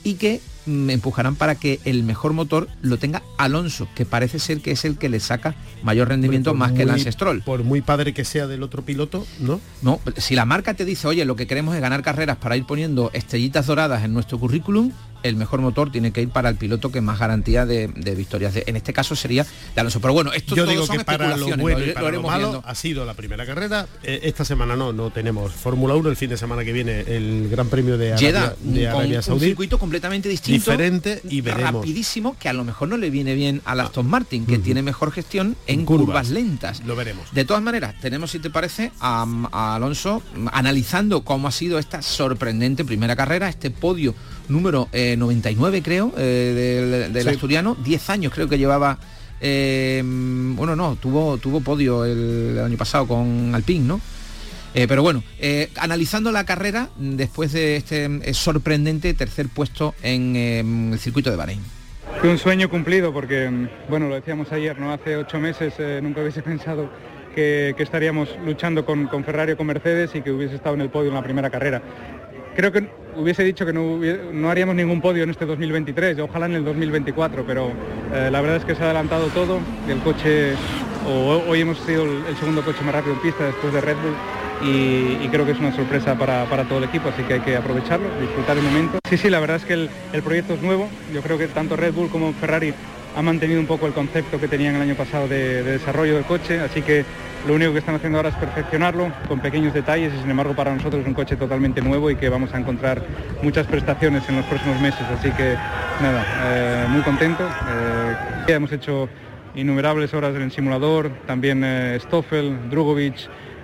y 0.05 0.14
que 0.14 0.40
empujarán 0.68 1.34
para 1.34 1.54
que 1.54 1.80
el 1.84 2.02
mejor 2.02 2.32
motor 2.32 2.68
lo 2.82 2.98
tenga 2.98 3.22
Alonso, 3.38 3.88
que 3.94 4.04
parece 4.04 4.38
ser 4.38 4.60
que 4.60 4.72
es 4.72 4.84
el 4.84 4.98
que 4.98 5.08
le 5.08 5.20
saca 5.20 5.54
mayor 5.82 6.08
rendimiento 6.08 6.54
más 6.54 6.72
que 6.72 6.82
el 6.82 7.12
Stroll. 7.12 7.42
Por 7.42 7.64
muy 7.64 7.80
padre 7.80 8.12
que 8.12 8.25
sea 8.25 8.46
del 8.46 8.62
otro 8.62 8.82
piloto, 8.82 9.26
¿no? 9.40 9.60
No, 9.82 10.00
si 10.16 10.34
la 10.34 10.44
marca 10.44 10.75
te 10.75 10.84
dice, 10.84 11.06
oye, 11.08 11.25
lo 11.25 11.37
que 11.37 11.46
queremos 11.46 11.75
es 11.75 11.80
ganar 11.80 12.02
carreras 12.02 12.37
para 12.37 12.56
ir 12.56 12.64
poniendo 12.64 13.10
estrellitas 13.12 13.66
doradas 13.66 14.04
en 14.04 14.12
nuestro 14.12 14.38
currículum, 14.38 14.92
el 15.22 15.37
mejor 15.37 15.60
motor 15.60 15.90
tiene 15.90 16.12
que 16.12 16.22
ir 16.22 16.28
para 16.30 16.48
el 16.48 16.56
piloto 16.56 16.90
que 16.90 17.00
más 17.00 17.18
garantía 17.18 17.66
de, 17.66 17.87
victorias. 18.16 18.54
en 18.54 18.76
este 18.76 18.92
caso 18.92 19.16
sería 19.16 19.44
de 19.75 19.80
Alonso. 19.80 20.00
Pero 20.00 20.14
bueno, 20.14 20.32
esto 20.32 20.54
Yo 20.54 20.66
digo 20.66 20.87
que 20.87 21.04
para 21.04 21.37
lo 21.37 21.56
bueno 21.56 21.84
y 21.84 21.92
para 21.92 22.10
lo, 22.10 22.22
malo 22.22 22.62
ha 22.64 22.75
sido 22.75 23.04
la 23.04 23.14
primera 23.14 23.46
carrera. 23.46 23.87
Eh, 24.02 24.20
esta 24.25 24.44
semana 24.44 24.76
no, 24.76 24.92
no 24.92 25.10
tenemos 25.10 25.52
Fórmula 25.52 25.94
1. 25.94 26.08
El 26.08 26.16
fin 26.16 26.30
de 26.30 26.37
semana 26.37 26.64
que 26.64 26.72
viene 26.72 27.00
el 27.00 27.48
Gran 27.50 27.68
Premio 27.68 27.98
de 27.98 28.12
Arabia, 28.12 28.54
de 28.60 28.88
Arabia 28.88 29.22
Saudí. 29.22 29.46
Un 29.46 29.48
circuito 29.50 29.78
completamente 29.78 30.28
distinto. 30.28 30.70
Diferente 30.70 31.20
y 31.28 31.40
veremos. 31.40 31.82
Rapidísimo, 31.82 32.37
que 32.38 32.48
a 32.48 32.52
lo 32.52 32.64
mejor 32.64 32.88
no 32.88 32.96
le 32.96 33.10
viene 33.10 33.34
bien 33.34 33.62
a 33.64 33.72
Aston 33.72 34.08
Martin, 34.08 34.46
que 34.46 34.58
tiene 34.58 34.82
mejor 34.82 35.12
gestión 35.12 35.56
en, 35.66 35.84
curvas. 35.84 36.30
lentas. 36.30 36.82
Lo 36.84 36.96
veremos. 36.96 37.32
De 37.32 37.44
todas 37.44 37.62
maneras, 37.62 37.94
tenemos, 38.00 38.30
si 38.30 38.38
te 38.38 38.50
parece, 38.50 38.92
a, 39.00 39.26
a 39.52 39.76
Alonso 39.76 40.22
analizando 40.52 41.22
cómo 41.22 41.48
ha 41.48 41.52
sido 41.52 41.78
esta 41.78 42.02
sorprendente 42.02 42.84
primera 42.84 43.16
carrera, 43.16 43.48
este 43.48 43.70
podio 43.70 44.14
número 44.49 44.88
99 44.93 45.78
eh, 45.78 45.83
creo, 45.83 46.12
eh, 46.17 47.09
del, 47.12 47.28
asturiano, 47.28 47.76
10 47.85 48.11
años 48.11 48.33
creo 48.35 48.49
que 48.49 48.59
llevaba, 48.59 48.99
eh, 49.40 50.02
bueno, 50.05 50.76
no, 50.76 50.97
tuvo, 50.97 51.38
tuvo 51.38 51.61
podio 51.61 52.05
el, 52.05 52.59
año 52.59 52.76
pasado 52.76 53.07
con 53.07 53.55
Alpine, 53.55 53.87
¿no? 53.87 54.00
pero 54.87 55.02
bueno, 55.02 55.25
analizando 55.76 56.31
la 56.31 56.45
carrera 56.45 56.88
después 56.97 57.50
de 57.50 57.76
este 57.76 58.33
sorprendente 58.33 59.12
tercer 59.12 59.49
puesto 59.49 59.97
en 60.05 60.37
el 60.93 60.99
circuito 61.00 61.31
de 61.31 61.37
Bahrein. 61.37 61.61
Fue 62.21 62.31
un 62.31 62.38
sueño 62.38 62.71
cumplido 62.71 63.12
porque, 63.12 63.50
bueno, 63.88 64.09
lo 64.09 64.14
decíamos 64.14 64.52
ayer, 64.52 64.78
¿no? 64.78 64.93
Hace 64.93 65.17
ocho 65.17 65.40
meses 65.40 65.75
nunca 66.00 66.21
hubiese 66.21 66.43
pensado 66.45 66.88
que, 67.35 67.75
estaríamos 67.76 68.28
luchando 68.45 68.85
con, 68.85 69.09
con 69.09 69.25
Ferrari 69.25 69.52
o 69.52 69.57
con 69.57 69.67
Mercedes 69.67 70.12
y 70.14 70.23
que 70.23 70.31
hubiese 70.31 70.55
estado 70.55 70.76
en 70.76 70.83
el 70.83 70.90
podio 70.90 71.09
en 71.09 71.14
la 71.17 71.25
primera 71.25 71.50
carrera 71.50 71.83
creo 72.59 72.73
que 72.73 72.88
hubiese 73.17 73.45
dicho 73.45 73.65
que 73.65 73.73
no, 73.73 74.50
haríamos 74.50 74.75
ningún 74.75 75.00
podio 75.00 75.23
en 75.23 75.31
este 75.31 75.47
2023, 75.47 76.19
ojalá 76.19 76.47
en 76.47 76.55
el 76.55 76.65
2024, 76.65 77.45
pero 77.47 77.71
eh, 78.12 78.31
la 78.33 78.41
verdad 78.41 78.57
es 78.57 78.65
que 78.65 78.75
se 78.75 78.83
ha 78.83 78.87
adelantado 78.87 79.29
todo. 79.29 79.61
El 79.88 80.00
coche, 80.00 80.55
hoy 81.07 81.61
hemos 81.61 81.79
sido 81.79 82.03
el, 82.03 82.37
segundo 82.37 82.65
coche 82.65 82.83
más 82.85 82.97
rápido 82.97 83.15
en 83.15 83.21
pista 83.21 83.45
después 83.45 83.73
de 83.73 83.81
Red 83.81 83.95
Bull 84.03 84.69
y, 84.69 85.29
creo 85.29 85.47
que 85.47 85.53
es 85.53 85.61
una 85.61 85.73
sorpresa 85.73 86.19
para, 86.19 86.65
todo 86.65 86.79
el 86.79 86.85
equipo, 86.85 87.11
así 87.11 87.23
que 87.23 87.35
hay 87.35 87.41
que 87.41 87.57
aprovecharlo, 87.57 88.09
disfrutar 88.21 88.57
el 88.57 88.65
momento. 88.65 88.99
Sí, 89.09 89.17
sí, 89.17 89.31
la 89.31 89.38
verdad 89.38 89.59
es 89.59 89.65
que 89.65 89.75
el, 89.75 90.23
proyecto 90.25 90.55
es 90.55 90.62
nuevo, 90.62 90.88
yo 91.15 91.21
creo 91.23 91.38
que 91.38 91.47
tanto 91.47 91.77
Red 91.77 91.95
Bull 91.95 92.09
como 92.09 92.33
Ferrari 92.33 92.75
han 93.17 93.25
mantenido 93.25 93.61
un 93.61 93.67
poco 93.67 93.87
el 93.87 93.93
concepto 93.93 94.41
que 94.41 94.49
tenían 94.49 94.75
el 94.75 94.83
año 94.83 94.97
pasado 94.97 95.29
de 95.29 95.62
desarrollo 95.62 96.17
del 96.17 96.25
coche, 96.25 96.59
así 96.59 96.83
que 96.83 97.05
lo 97.47 97.54
único 97.54 97.73
que 97.73 97.78
están 97.78 97.95
haciendo 97.95 98.18
ahora 98.18 98.30
es 98.30 98.35
perfeccionarlo 98.35 99.12
con 99.26 99.40
pequeños 99.40 99.73
detalles 99.73 100.12
y 100.14 100.21
sin 100.21 100.30
embargo 100.30 100.54
para 100.54 100.75
nosotros 100.75 101.02
es 101.02 101.09
un 101.09 101.14
coche 101.14 101.37
totalmente 101.37 101.80
nuevo 101.80 102.11
y 102.11 102.16
que 102.16 102.28
vamos 102.28 102.52
a 102.52 102.59
encontrar 102.59 103.02
muchas 103.42 103.66
prestaciones 103.66 104.28
en 104.28 104.37
los 104.37 104.45
próximos 104.47 104.80
meses. 104.80 105.02
Así 105.16 105.30
que 105.30 105.54
nada, 106.02 106.25
eh, 106.45 106.87
muy 106.88 107.02
contento. 107.02 107.45
Eh, 107.45 108.14
hemos 108.49 108.73
hecho 108.73 109.09
innumerables 109.54 110.12
horas 110.14 110.35
en 110.35 110.42
el 110.42 110.50
simulador, 110.50 111.11
también 111.26 111.62
eh, 111.64 111.99
Stoffel, 112.00 112.71
Drugovic 112.71 113.16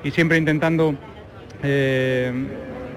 y 0.03 0.11
siempre 0.11 0.39
intentando 0.39 0.95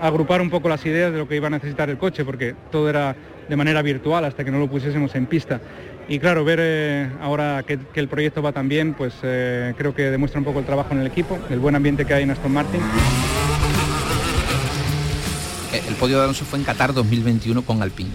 agrupar 0.02 0.42
un 0.42 0.50
poco 0.50 0.68
las 0.68 0.86
ideas 0.86 1.14
de 1.14 1.20
lo 1.20 1.28
que 1.28 1.38
iba 1.38 1.48
a 1.48 1.50
necesitar 1.50 1.90
el 1.90 1.98
coche 1.98 2.26
porque 2.26 2.54
todo 2.70 2.90
era 2.90 3.16
de 3.48 3.56
manera 3.56 3.82
virtual 3.82 4.26
hasta 4.26 4.44
que 4.44 4.52
no 4.52 4.60
lo 4.60 4.68
pusiésemos 4.68 5.16
en 5.16 5.26
pista 5.26 5.62
y 6.10 6.20
claro, 6.20 6.46
ver 6.46 6.60
eh, 6.62 7.12
ahora 7.22 7.64
que, 7.64 7.78
el 7.96 8.08
proyecto 8.08 8.42
va 8.42 8.52
tan 8.52 8.70
bien, 8.70 8.94
pues 8.94 9.14
eh, 9.24 9.74
creo 9.78 9.94
que 9.94 10.04
demuestra 10.04 10.40
un 10.40 10.46
poco 10.46 10.60
el 10.60 10.66
trabajo 10.66 10.94
en 10.94 11.00
el 11.00 11.08
equipo, 11.08 11.38
el 11.50 11.60
buen 11.60 11.76
ambiente 11.76 12.06
que 12.06 12.14
hay 12.14 12.24
en 12.24 12.32
Aston 12.32 12.52
Martin. 12.52 12.80
Eh, 15.74 15.82
el 15.88 15.96
podio 15.96 16.18
de 16.18 16.24
Alonso 16.24 16.46
fue 16.46 16.60
en 16.60 16.66
Qatar 16.66 16.94
2021 16.94 17.62
con 17.64 17.82
Alpine, 17.82 18.12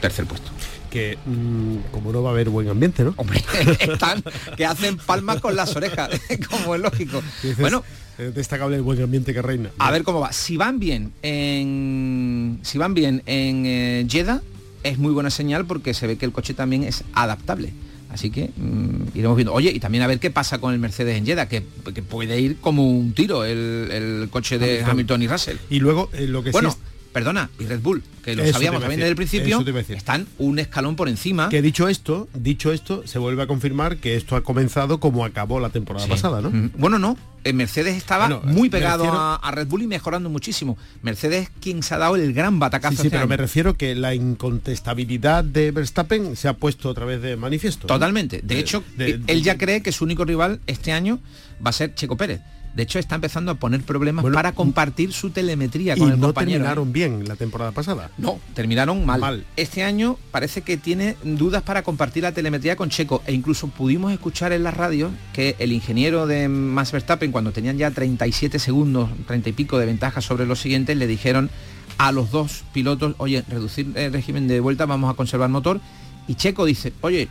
tercer 0.00 0.24
puesto. 0.26 0.50
Que 0.88 1.18
mm, 1.26 1.90
como 1.90 2.12
no 2.12 2.22
va 2.22 2.30
a 2.30 2.32
haber 2.32 2.48
buen 2.48 2.68
ambiente, 2.68 3.02
¿no? 3.02 3.12
Hombre, 3.16 3.42
están 3.80 4.22
que 4.56 4.64
hacen 4.64 4.96
palmas 4.96 5.40
con 5.40 5.56
las 5.56 5.74
orejas, 5.74 6.10
como 6.48 6.76
es 6.76 6.80
lógico. 6.80 7.22
bueno, 7.58 7.82
destacable 8.18 8.76
el 8.76 8.82
buen 8.82 9.02
ambiente 9.02 9.34
que 9.34 9.42
reina. 9.42 9.70
A 9.78 9.90
ver 9.90 10.04
cómo 10.04 10.20
va. 10.20 10.32
Si 10.32 10.56
van 10.56 10.78
bien 10.78 11.12
en 11.22 12.60
si 12.62 12.78
van 12.78 12.94
bien 12.94 13.22
en 13.26 14.08
Jeddah, 14.08 14.40
es 14.88 14.98
muy 14.98 15.12
buena 15.12 15.30
señal 15.30 15.66
porque 15.66 15.94
se 15.94 16.06
ve 16.06 16.16
que 16.16 16.24
el 16.24 16.32
coche 16.32 16.54
también 16.54 16.82
es 16.84 17.04
adaptable. 17.12 17.72
Así 18.10 18.30
que 18.30 18.50
mm, 18.56 19.16
iremos 19.18 19.36
viendo. 19.36 19.52
Oye, 19.52 19.70
y 19.70 19.80
también 19.80 20.02
a 20.02 20.06
ver 20.06 20.18
qué 20.18 20.30
pasa 20.30 20.58
con 20.58 20.72
el 20.72 20.78
Mercedes 20.78 21.16
en 21.16 21.26
Jeddah, 21.26 21.48
que, 21.48 21.60
puede 21.60 22.40
ir 22.40 22.56
como 22.56 22.88
un 22.88 23.12
tiro 23.12 23.44
el, 23.44 24.28
coche 24.30 24.58
de 24.58 24.82
Hamilton. 24.84 25.22
y 25.22 25.28
Russell. 25.28 25.56
Y 25.70 25.80
luego 25.80 26.08
eh, 26.12 26.26
lo 26.26 26.42
que 26.42 26.50
bueno, 26.50 26.74
perdona, 27.16 27.48
y 27.58 27.64
Red 27.64 27.80
Bull, 27.80 28.02
que 28.22 28.36
lo 28.36 28.46
sabíamos 28.52 28.82
también 28.82 29.00
desde 29.00 29.08
el 29.08 29.16
principio, 29.16 29.64
están 29.88 30.26
un 30.36 30.58
escalón 30.58 30.96
por 30.96 31.08
encima. 31.08 31.48
Que 31.48 31.62
dicho 31.62 31.88
esto, 31.88 32.28
dicho 32.34 32.72
esto, 32.72 33.06
se 33.06 33.18
vuelve 33.18 33.42
a 33.42 33.46
confirmar 33.46 33.96
que 33.96 34.16
esto 34.16 34.36
ha 34.36 34.42
comenzado 34.42 35.00
como 35.00 35.24
acabó 35.24 35.58
la 35.58 35.70
temporada 35.70 36.06
pasada, 36.06 36.42
¿no? 36.42 36.50
Bueno, 36.76 36.98
no. 36.98 37.16
Eh, 37.42 37.54
Mercedes 37.54 37.96
estaba 37.96 38.28
muy 38.42 38.68
pegado 38.68 39.06
a, 39.08 39.50
Red 39.50 39.66
Bull 39.66 39.84
y 39.84 39.86
mejorando 39.86 40.28
muchísimo. 40.28 40.76
Mercedes 41.00 41.44
es 41.44 41.50
quien 41.58 41.82
se 41.82 41.94
ha 41.94 41.98
dado 41.98 42.16
el 42.16 42.34
gran 42.34 42.58
batacazo. 42.58 42.96
Sí, 42.96 43.02
sí 43.02 43.06
este 43.06 43.16
pero 43.16 43.26
me 43.26 43.38
refiero 43.38 43.78
que 43.78 43.94
la 43.94 44.14
incontestabilidad 44.14 45.42
de 45.42 45.70
Verstappen 45.70 46.36
se 46.36 46.48
ha 46.48 46.52
puesto 46.52 46.90
otra 46.90 47.06
vez 47.06 47.22
de 47.22 47.36
manifiesto. 47.36 47.86
Totalmente. 47.86 48.42
De, 48.42 48.58
hecho, 48.58 48.84
él 48.98 49.42
ya 49.42 49.56
cree 49.56 49.80
que 49.80 49.90
su 49.90 50.04
único 50.04 50.26
rival 50.26 50.60
este 50.66 50.92
año 50.92 51.18
va 51.64 51.70
a 51.70 51.72
ser 51.72 51.94
Checo 51.94 52.18
Pérez. 52.18 52.42
De 52.76 52.82
hecho, 52.82 52.98
está 52.98 53.14
empezando 53.14 53.52
a 53.52 53.54
poner 53.54 53.80
problemas 53.80 54.22
para 54.34 54.52
compartir 54.52 55.14
su 55.14 55.30
telemetría 55.30 55.96
con 55.96 56.12
el 56.12 56.20
no 56.20 56.26
compañero. 56.26 56.58
terminaron 56.58 56.92
bien 56.92 57.26
la 57.26 57.34
temporada 57.34 57.72
pasada. 57.72 58.10
No, 58.18 58.38
terminaron 58.52 59.06
mal. 59.06 59.46
Este 59.56 59.82
año 59.82 60.18
parece 60.30 60.60
que 60.60 60.76
tiene 60.76 61.16
dudas 61.24 61.62
para 61.62 61.82
compartir 61.82 62.24
la 62.24 62.32
telemetría 62.32 62.76
con 62.76 62.90
Checo 62.90 63.22
e 63.26 63.32
incluso 63.32 63.68
pudimos 63.68 64.12
escuchar 64.12 64.52
en 64.52 64.62
la 64.62 64.72
radio 64.72 65.10
que 65.32 65.56
el 65.58 65.72
ingeniero 65.72 66.26
de 66.26 66.48
Max 66.48 66.92
Verstappen 66.92 67.32
cuando 67.32 67.50
tenían 67.50 67.78
ya 67.78 67.90
37 67.90 68.58
segundos, 68.58 69.08
30 69.26 69.48
y 69.48 69.52
pico 69.52 69.78
de 69.78 69.86
ventaja 69.86 70.20
sobre 70.20 70.44
los 70.44 70.60
siguientes, 70.60 70.98
le 70.98 71.06
dijeron 71.06 71.48
a 71.96 72.12
los 72.12 72.30
dos 72.30 72.62
pilotos, 72.74 73.14
oye, 73.16 73.42
reducir 73.48 73.90
el 73.94 74.12
régimen 74.12 74.48
de 74.48 74.60
vuelta, 74.60 74.84
vamos 74.84 75.10
a 75.10 75.14
conservar 75.14 75.48
motor. 75.48 75.80
Y 76.28 76.34
Checo 76.34 76.66
dice, 76.66 76.92
oye, 77.00 77.30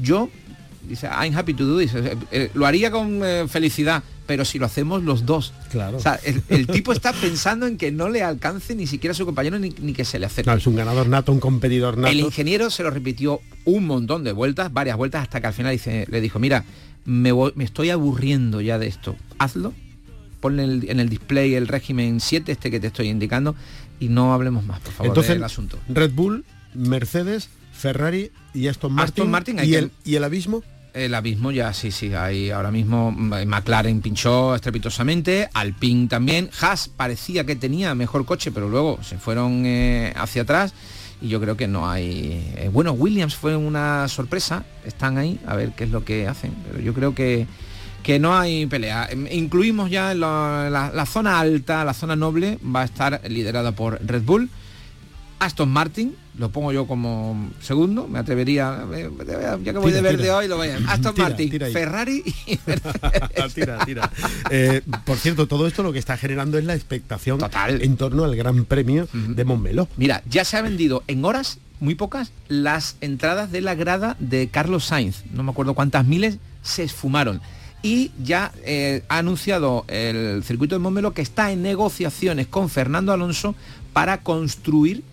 yo 0.00 0.30
dice, 0.88 1.08
I'm 1.08 1.36
happy 1.36 1.54
to 1.54 1.64
do 1.64 1.78
this. 1.78 1.94
Eh, 1.94 2.16
eh, 2.30 2.50
lo 2.54 2.66
haría 2.66 2.90
con 2.90 3.20
eh, 3.24 3.46
felicidad, 3.48 4.02
pero 4.26 4.44
si 4.44 4.58
lo 4.58 4.66
hacemos 4.66 5.02
los 5.02 5.26
dos. 5.26 5.52
Claro. 5.70 5.98
O 5.98 6.00
sea, 6.00 6.18
el, 6.48 6.66
tipo 6.66 6.92
está 6.92 7.12
pensando 7.12 7.66
en 7.66 7.76
que 7.76 7.92
no 7.92 8.08
le 8.08 8.22
alcance 8.22 8.74
ni 8.74 8.86
siquiera 8.86 9.12
a 9.12 9.14
su 9.14 9.24
compañero 9.24 9.58
ni, 9.58 9.70
que 9.70 10.04
se 10.04 10.18
le 10.18 10.26
acerque. 10.26 10.52
es 10.52 10.66
un 10.66 10.76
ganador 10.76 11.08
nato, 11.08 11.32
un 11.32 11.40
competidor 11.40 11.98
nato. 11.98 12.10
El 12.10 12.20
ingeniero 12.20 12.70
se 12.70 12.82
lo 12.82 12.90
repitió 12.90 13.40
un 13.64 13.86
montón 13.86 14.24
de 14.24 14.32
vueltas, 14.32 14.72
varias 14.72 14.96
vueltas, 14.96 15.22
hasta 15.22 15.40
que 15.40 15.46
al 15.46 15.54
final 15.54 15.72
dice, 15.72 16.06
le 16.10 16.20
dijo, 16.20 16.38
mira, 16.38 16.64
me, 17.04 17.32
me 17.54 17.64
estoy 17.64 17.90
aburriendo 17.90 18.60
ya 18.60 18.78
de 18.78 18.86
esto, 18.86 19.16
hazlo, 19.38 19.72
ponle 20.40 20.64
en 20.64 21.00
el, 21.00 21.08
display 21.08 21.54
el 21.54 21.68
régimen 21.68 22.20
7, 22.20 22.52
este 22.52 22.70
que 22.70 22.80
te 22.80 22.88
estoy 22.88 23.08
indicando, 23.08 23.54
y 24.00 24.08
no 24.08 24.34
hablemos 24.34 24.64
más, 24.64 24.80
por 24.80 24.92
favor, 24.92 25.08
Entonces, 25.08 25.34
del 25.34 25.44
asunto. 25.44 25.78
Red 25.88 26.12
Bull, 26.12 26.44
Mercedes, 26.74 27.48
Ferrari 27.72 28.30
y 28.52 28.68
Aston 28.68 28.92
Martin. 28.92 29.30
Martin 29.30 29.58
¿Y, 29.62 29.74
el, 29.74 29.90
¿Y 30.04 30.16
el 30.16 30.24
abismo? 30.24 30.62
El 30.94 31.12
abismo 31.16 31.50
ya 31.50 31.72
sí, 31.72 31.90
sí, 31.90 32.14
hay 32.14 32.50
ahora 32.50 32.70
mismo 32.70 33.10
mm, 33.10 33.46
McLaren 33.46 34.00
pinchó 34.00 34.54
estrepitosamente, 34.54 35.48
Alpine 35.52 36.06
también, 36.06 36.50
Haas 36.60 36.88
parecía 36.88 37.44
que 37.44 37.56
tenía 37.56 37.96
mejor 37.96 38.24
coche, 38.24 38.52
pero 38.52 38.68
luego 38.68 39.00
se 39.02 39.18
fueron 39.18 39.66
eh, 39.66 40.12
hacia 40.14 40.42
atrás 40.42 40.72
y 41.20 41.26
yo 41.26 41.40
creo 41.40 41.56
que 41.56 41.66
no 41.66 41.90
hay... 41.90 42.52
Eh, 42.56 42.70
bueno, 42.72 42.92
Williams 42.92 43.34
fue 43.34 43.56
una 43.56 44.06
sorpresa, 44.06 44.64
están 44.86 45.18
ahí, 45.18 45.40
a 45.48 45.56
ver 45.56 45.72
qué 45.72 45.82
es 45.82 45.90
lo 45.90 46.04
que 46.04 46.28
hacen, 46.28 46.54
pero 46.70 46.78
yo 46.78 46.94
creo 46.94 47.12
que, 47.12 47.48
que 48.04 48.20
no 48.20 48.38
hay 48.38 48.66
pelea. 48.66 49.08
Em, 49.10 49.26
incluimos 49.32 49.90
ya 49.90 50.14
la 50.14 51.06
zona 51.10 51.40
alta, 51.40 51.84
la 51.84 51.94
zona 51.94 52.14
noble, 52.14 52.60
va 52.64 52.82
a 52.82 52.84
estar 52.84 53.20
liderada 53.28 53.72
por 53.72 53.98
Red 54.06 54.22
Bull, 54.22 54.48
Aston 55.38 55.68
Martin, 55.68 56.14
lo 56.38 56.50
pongo 56.50 56.72
yo 56.72 56.86
como 56.86 57.50
segundo, 57.60 58.08
me 58.08 58.18
atrevería, 58.18 58.84
ya 59.62 59.72
que 59.72 59.78
voy 59.78 59.92
de 59.92 60.00
verde 60.00 60.30
hoy, 60.30 60.48
lo 60.48 60.56
voy 60.56 60.68
a... 60.68 60.76
Aston 60.88 61.14
Martin, 61.16 61.50
Ferrari 61.72 62.22
y 62.46 62.56
tira, 63.54 63.84
tira. 63.84 64.10
Eh, 64.50 64.82
por 65.04 65.18
cierto, 65.18 65.46
todo 65.46 65.66
esto 65.66 65.82
lo 65.82 65.92
que 65.92 65.98
está 65.98 66.16
generando 66.16 66.58
es 66.58 66.64
la 66.64 66.74
expectación 66.74 67.38
Total. 67.38 67.82
en 67.82 67.96
torno 67.96 68.24
al 68.24 68.36
Gran 68.36 68.64
Premio 68.64 69.08
de 69.12 69.44
Montmeló. 69.44 69.88
Mira, 69.96 70.22
ya 70.28 70.44
se 70.44 70.56
ha 70.56 70.62
vendido 70.62 71.02
en 71.06 71.24
horas, 71.24 71.58
muy 71.80 71.94
pocas, 71.94 72.32
las 72.48 72.96
entradas 73.00 73.52
de 73.52 73.60
la 73.60 73.74
grada 73.74 74.16
de 74.18 74.48
Carlos 74.48 74.84
Sainz. 74.84 75.24
No 75.32 75.42
me 75.42 75.50
acuerdo 75.50 75.74
cuántas 75.74 76.06
miles 76.06 76.38
se 76.62 76.84
esfumaron 76.84 77.40
y 77.84 78.12
ya 78.22 78.50
eh, 78.64 79.02
ha 79.10 79.18
anunciado 79.18 79.84
el 79.88 80.42
circuito 80.42 80.74
de 80.74 80.78
Montmeló 80.78 81.12
que 81.12 81.20
está 81.20 81.52
en 81.52 81.62
negociaciones 81.62 82.46
con 82.46 82.70
Fernando 82.70 83.12
Alonso 83.12 83.54
para 83.92 84.22
construir 84.22 85.04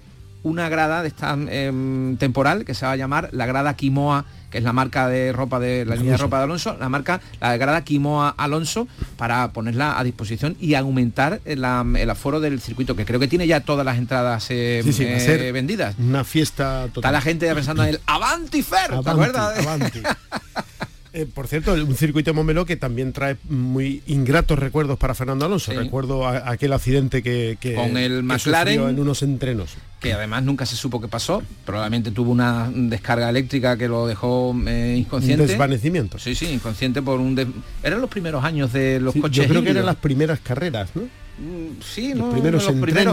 una 0.43 0.69
grada 0.69 1.01
de 1.01 1.07
esta 1.07 1.33
em, 1.33 2.17
temporal 2.17 2.65
que 2.65 2.73
se 2.73 2.85
va 2.85 2.93
a 2.93 2.95
llamar 2.95 3.29
la 3.31 3.45
grada 3.45 3.75
Quimoa 3.75 4.25
que 4.51 4.57
es 4.57 4.63
la 4.63 4.73
marca 4.73 5.07
de 5.07 5.31
ropa 5.31 5.59
de 5.59 5.85
la 5.85 5.95
línea 5.95 6.11
de 6.11 6.17
ropa 6.17 6.37
de 6.37 6.43
Alonso, 6.43 6.75
la 6.77 6.89
marca, 6.89 7.21
la 7.39 7.55
grada 7.57 7.83
Quimoa 7.83 8.35
Alonso, 8.37 8.87
para 9.17 9.51
ponerla 9.53 9.97
a 9.97 10.03
disposición 10.03 10.57
y 10.59 10.75
aumentar 10.75 11.39
el, 11.45 11.63
aforo 11.63 12.39
del 12.41 12.59
circuito, 12.59 12.95
que 12.95 13.05
creo 13.05 13.19
que 13.19 13.29
tiene 13.29 13.47
ya 13.47 13.61
todas 13.61 13.85
las 13.85 13.97
entradas 13.97 14.51
em, 14.51 14.83
eh, 14.85 15.51
vendidas. 15.53 15.95
Una 15.97 16.23
fiesta 16.23 16.89
total. 16.93 16.97
Está 16.97 17.11
la 17.11 17.21
gente 17.21 17.45
ya 17.45 17.55
pensando 17.55 17.83
en 17.83 17.89
el 17.89 18.01
Avanti 18.05 18.61
Fer, 18.61 18.99
¿te 19.01 19.09
acuerdas? 19.09 19.65
Eh, 21.13 21.25
por 21.25 21.47
cierto, 21.47 21.73
un 21.73 21.95
circuito 21.95 22.31
de 22.31 22.35
Montmeló 22.35 22.65
que 22.65 22.77
también 22.77 23.11
trae 23.11 23.35
muy 23.49 24.01
ingratos 24.07 24.57
recuerdos 24.57 24.97
para 24.97 25.13
Fernando 25.13 25.45
Alonso. 25.45 25.73
Recuerdo 25.73 26.25
aquel 26.27 26.71
accidente 26.71 27.21
que, 27.21 27.57
con 27.75 27.97
el 27.97 28.23
McLaren 28.23 28.89
en 28.89 28.99
unos 28.99 29.21
entrenos. 29.21 29.75
Que 29.99 30.13
además 30.13 30.43
nunca 30.43 30.65
se 30.65 30.75
supo 30.75 31.01
qué 31.01 31.09
pasó. 31.09 31.43
Probablemente 31.65 32.11
tuvo 32.11 32.31
una 32.31 32.71
descarga 32.73 33.29
eléctrica 33.29 33.77
que 33.77 33.89
lo 33.89 34.07
dejó 34.07 34.55
eh, 34.65 34.95
inconsciente. 34.97 35.43
Un 35.43 35.47
desvanecimiento. 35.49 36.17
Sí, 36.17 36.33
sí, 36.33 36.45
inconsciente 36.47 37.01
por 37.01 37.19
un... 37.19 37.37
Eran 37.83 37.99
los 37.99 38.09
primeros 38.09 38.43
años 38.43 38.71
de 38.71 38.99
los 38.99 39.13
coches. 39.13 39.35
Yo 39.35 39.47
creo 39.47 39.63
que 39.63 39.71
eran 39.71 39.85
las 39.85 39.97
primeras 39.97 40.39
carreras, 40.39 40.89
¿no? 40.95 41.03
Mm, 41.37 41.81
sí, 41.81 42.13
los, 42.13 42.33
primeros, 42.33 42.67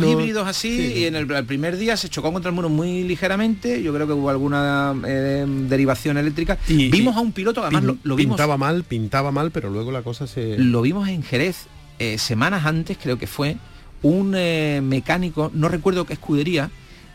híbridos 0.04 0.46
así 0.46 0.92
y 0.96 1.04
en 1.06 1.14
el, 1.14 1.26
primer 1.46 1.76
día 1.78 1.96
se 1.96 2.08
chocó 2.08 2.32
contra 2.32 2.50
el 2.50 2.54
muro 2.54 2.68
muy 2.68 3.04
ligeramente, 3.04 3.82
yo 3.82 3.94
creo 3.94 4.06
que 4.06 4.12
hubo 4.12 4.28
alguna 4.28 4.94
eh, 5.06 5.46
derivación 5.46 6.18
eléctrica. 6.18 6.58
Y, 6.68 6.90
vimos 6.90 7.16
a 7.16 7.20
un 7.20 7.32
piloto, 7.32 7.62
además 7.62 7.84
lo, 7.84 8.16
vimos... 8.16 8.36
Pintaba 8.36 8.56
mal, 8.56 8.84
pintaba 8.84 9.30
mal, 9.32 9.50
pero 9.50 9.70
luego 9.70 9.92
la 9.92 10.02
cosa 10.02 10.26
se... 10.26 10.58
Lo 10.58 10.82
vimos 10.82 11.08
en 11.08 11.22
Jerez 11.22 11.66
eh, 11.98 12.18
semanas 12.18 12.66
antes, 12.66 12.98
creo 13.00 13.18
que 13.18 13.26
fue, 13.26 13.56
un 14.02 14.34
eh, 14.36 14.80
mecánico, 14.82 15.50
no 15.54 15.68
recuerdo 15.68 16.04
qué 16.04 16.12
escudería, 16.14 16.70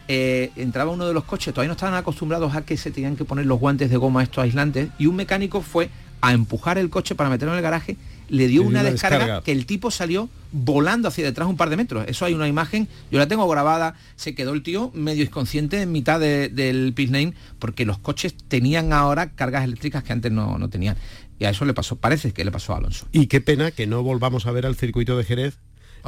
entraba 0.07 0.91
uno 0.91 1.07
de 1.07 1.13
los 1.13 1.23
coches, 1.23 1.53
todavía 1.53 1.69
no 1.69 1.73
estaban 1.73 1.95
acostumbrados 1.95 2.55
a 2.55 2.65
que 2.65 2.75
se 2.75 2.91
tenían 2.91 3.15
que 3.15 3.25
poner 3.25 3.45
los 3.45 3.59
guantes 3.59 3.89
de 3.89 3.97
goma 3.97 4.21
estos 4.21 4.43
aislantes, 4.43 4.89
y 4.97 5.05
un 5.05 5.15
mecánico 5.15 5.61
fue 5.61 5.89
a 6.23 6.31
empujar 6.31 6.77
el 6.77 6.89
coche 6.89 7.15
para 7.15 7.29
meterlo 7.29 7.53
en 7.53 7.57
el 7.57 7.63
garaje 7.63 7.97
le 8.29 8.47
dio 8.47 8.63
una, 8.63 8.81
descarga, 8.81 9.43
que 9.43 9.51
el 9.51 9.65
tipo 9.65 9.91
salió 9.91 10.29
volando 10.53 11.09
hacia 11.09 11.25
detrás 11.25 11.49
un 11.49 11.57
par 11.57 11.69
de 11.69 11.75
metros. 11.75 12.05
Eso 12.07 12.23
hay 12.23 12.33
una 12.33 12.47
imagen, 12.47 12.87
yo 13.11 13.19
la 13.19 13.27
tengo 13.27 13.47
grabada, 13.47 13.95
se 14.15 14.33
quedó 14.33 14.53
el 14.53 14.63
tío 14.63 14.89
medio 14.93 15.23
inconsciente 15.23 15.81
en 15.81 15.91
mitad 15.91 16.21
del 16.21 16.93
pit 16.95 17.11
lane 17.11 17.33
porque 17.59 17.85
los 17.85 17.99
coches 17.99 18.33
tenían 18.47 18.93
ahora 18.93 19.31
cargas 19.31 19.65
eléctricas 19.65 20.03
que 20.03 20.13
antes 20.13 20.31
no, 20.31 20.57
no 20.57 20.69
tenían. 20.69 20.95
Y 21.37 21.45
a 21.45 21.49
eso 21.49 21.65
le 21.65 21.73
pasó, 21.73 21.97
parece 21.97 22.31
que 22.31 22.45
le 22.45 22.51
pasó 22.51 22.73
a 22.73 22.77
Alonso. 22.77 23.05
Y 23.11 23.27
qué 23.27 23.41
pena 23.41 23.71
que 23.71 23.85
no 23.85 24.01
volvamos 24.01 24.45
a 24.45 24.51
ver 24.51 24.65
al 24.65 24.75
circuito 24.75 25.17
de 25.17 25.25
Jerez 25.25 25.57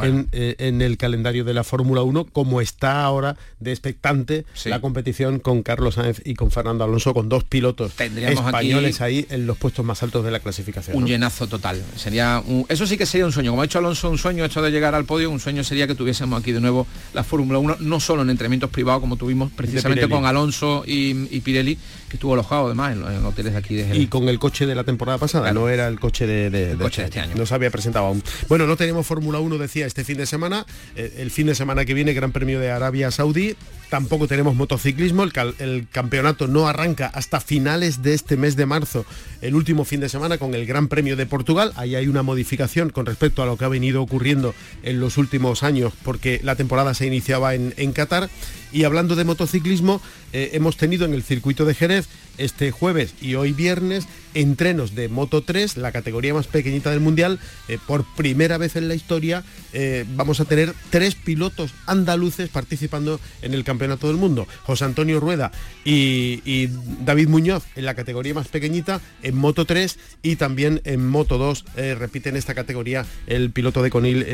eh, 0.01 0.55
en, 0.59 0.81
el 0.81 0.97
calendario 0.97 1.43
de 1.43 1.53
la 1.53 1.63
Fórmula 1.63 2.01
1, 2.01 2.25
como 2.25 2.61
está 2.61 3.03
ahora 3.03 3.37
de 3.59 3.71
expectante 3.71 4.45
la 4.65 4.81
competición 4.81 5.39
con 5.39 5.63
Carlos 5.63 5.95
Sáenz 5.95 6.21
y 6.25 6.35
con 6.35 6.51
Fernando 6.51 6.83
Alonso, 6.83 7.13
con 7.13 7.29
dos 7.29 7.43
pilotos 7.43 7.93
españoles 7.99 9.01
ahí 9.01 9.25
en 9.29 9.47
los 9.47 9.57
puestos 9.57 9.85
más 9.85 10.03
altos 10.03 10.25
de 10.25 10.31
la 10.31 10.39
clasificación. 10.39 10.97
Un 10.97 11.05
llenazo 11.05 11.47
total. 11.47 11.81
Sería 11.95 12.43
eso 12.67 12.87
sí 12.87 12.97
que 12.97 13.05
sería 13.05 13.25
un 13.25 13.31
sueño. 13.31 13.51
Como 13.51 13.61
ha 13.61 13.65
hecho 13.65 13.79
Alonso 13.79 14.09
un 14.09 14.17
sueño, 14.17 14.43
esto 14.45 14.61
de 14.61 14.71
llegar 14.71 14.95
al 14.95 15.05
podio, 15.05 15.29
un 15.29 15.39
sueño 15.39 15.63
sería 15.63 15.87
que 15.87 15.95
tuviésemos 15.95 16.39
aquí 16.39 16.51
de 16.51 16.61
nuevo 16.61 16.87
la 17.13 17.23
Fórmula 17.23 17.59
1, 17.59 17.77
no 17.79 17.99
solo 17.99 18.21
en 18.23 18.29
entrenamientos 18.29 18.69
privados 18.69 19.01
como 19.01 19.15
tuvimos 19.15 19.51
precisamente 19.51 20.09
con 20.09 20.25
Alonso 20.25 20.83
y, 20.85 21.39
Pirelli, 21.41 21.77
que 22.09 22.17
estuvo 22.17 22.33
alojado 22.33 22.67
además 22.67 22.93
en, 22.93 23.25
hoteles 23.25 23.53
de 23.53 23.59
aquí 23.59 23.75
de 23.75 23.95
Y 23.95 24.07
con 24.07 24.29
el 24.29 24.39
coche 24.39 24.65
de 24.65 24.75
la 24.75 24.83
temporada 24.83 25.17
pasada, 25.17 25.51
no 25.53 25.69
era 25.69 25.87
el 25.87 25.99
coche 25.99 26.27
de, 26.27 26.75
coche 26.77 27.01
de 27.01 27.07
este 27.07 27.19
año. 27.19 27.35
No 27.35 27.45
se 27.45 27.53
había 27.53 27.69
presentado 27.69 28.07
aún. 28.07 28.23
Bueno, 28.47 28.67
no 28.67 28.75
tenemos 28.75 29.05
Fórmula 29.05 29.39
1, 29.39 29.57
decía 29.57 29.84
este 29.85 30.03
fin 30.03 30.17
de 30.17 30.25
semana. 30.25 30.65
Eh, 30.95 31.15
el 31.17 31.31
fin 31.31 31.47
de 31.47 31.55
semana 31.55 31.85
que 31.85 31.93
viene, 31.93 32.13
Gran 32.13 32.31
Premio 32.31 32.59
de 32.59 32.71
Arabia 32.71 33.11
Saudí. 33.11 33.55
Tampoco 33.89 34.27
tenemos 34.27 34.55
motociclismo. 34.55 35.23
El, 35.23 35.87
campeonato 35.91 36.47
no 36.47 36.67
arranca 36.67 37.07
hasta 37.07 37.39
finales 37.39 38.01
de 38.01 38.13
este 38.13 38.37
mes 38.37 38.55
de 38.55 38.65
marzo, 38.65 39.05
el 39.41 39.55
último 39.55 39.85
fin 39.85 39.99
de 39.99 40.09
semana 40.09 40.37
con 40.37 40.55
el 40.55 40.65
Gran 40.65 40.87
Premio 40.87 41.15
de 41.15 41.25
Portugal. 41.25 41.71
Ahí 41.75 41.95
hay 41.95 42.07
una 42.07 42.23
modificación 42.23 42.89
con 42.89 43.05
respecto 43.05 43.43
a 43.43 43.45
lo 43.45 43.57
que 43.57 43.65
ha 43.65 43.69
venido 43.69 44.01
ocurriendo 44.01 44.53
en 44.83 44.99
los 44.99 45.17
últimos 45.17 45.63
años, 45.63 45.93
porque 46.03 46.39
la 46.43 46.55
temporada 46.55 46.93
se 46.93 47.07
iniciaba 47.07 47.53
en, 47.53 47.73
en 47.77 47.93
Qatar. 47.93 48.29
Y 48.71 48.83
hablando 48.83 49.15
de 49.15 49.23
motociclismo, 49.23 50.01
eh, 50.33 50.49
hemos 50.51 50.75
tenido 50.75 51.05
en 51.05 51.13
el 51.13 51.23
circuito 51.23 51.63
de 51.63 51.73
Jerez 51.73 52.09
este 52.37 52.71
jueves 52.71 53.13
y 53.21 53.35
hoy 53.35 53.53
viernes 53.53 54.05
entrenos 54.33 54.93
de 54.93 55.07
Moto 55.07 55.41
3, 55.43 55.77
la 55.77 55.93
categoría 55.93 56.33
más 56.33 56.47
pequeñita 56.47 56.91
del 56.91 56.99
mundial. 56.99 57.39
Eh, 57.69 57.79
por 57.87 58.03
primera 58.15 58.57
vez 58.57 58.75
en 58.75 58.89
la 58.89 58.95
historia 58.95 59.45
eh, 59.71 60.03
vamos 60.15 60.41
a 60.41 60.45
tener 60.45 60.73
tres 60.89 61.15
pilotos 61.15 61.71
andaluces 61.85 62.49
participando 62.49 63.21
en 63.41 63.53
el 63.53 63.63
Campeonato 63.63 63.74
del 63.77 64.17
Mundo. 64.17 64.47
José 64.63 64.85
Antonio 64.85 65.19
Rueda 65.19 65.51
y, 65.83 66.69
David 67.01 67.27
Muñoz 67.27 67.63
en 67.75 67.85
la 67.85 67.93
categoría 67.93 68.33
más 68.33 68.47
pequeñita, 68.47 69.01
en 69.21 69.35
Moto 69.35 69.65
3 69.65 69.97
y 70.23 70.35
también 70.35 70.81
en 70.83 71.07
Moto 71.07 71.37
2 71.37 71.65
repiten 71.97 72.35
esta 72.35 72.53
categoría 72.55 73.05
el 73.27 73.51
piloto 73.51 73.83
de 73.83 73.89
Conil 73.89 74.25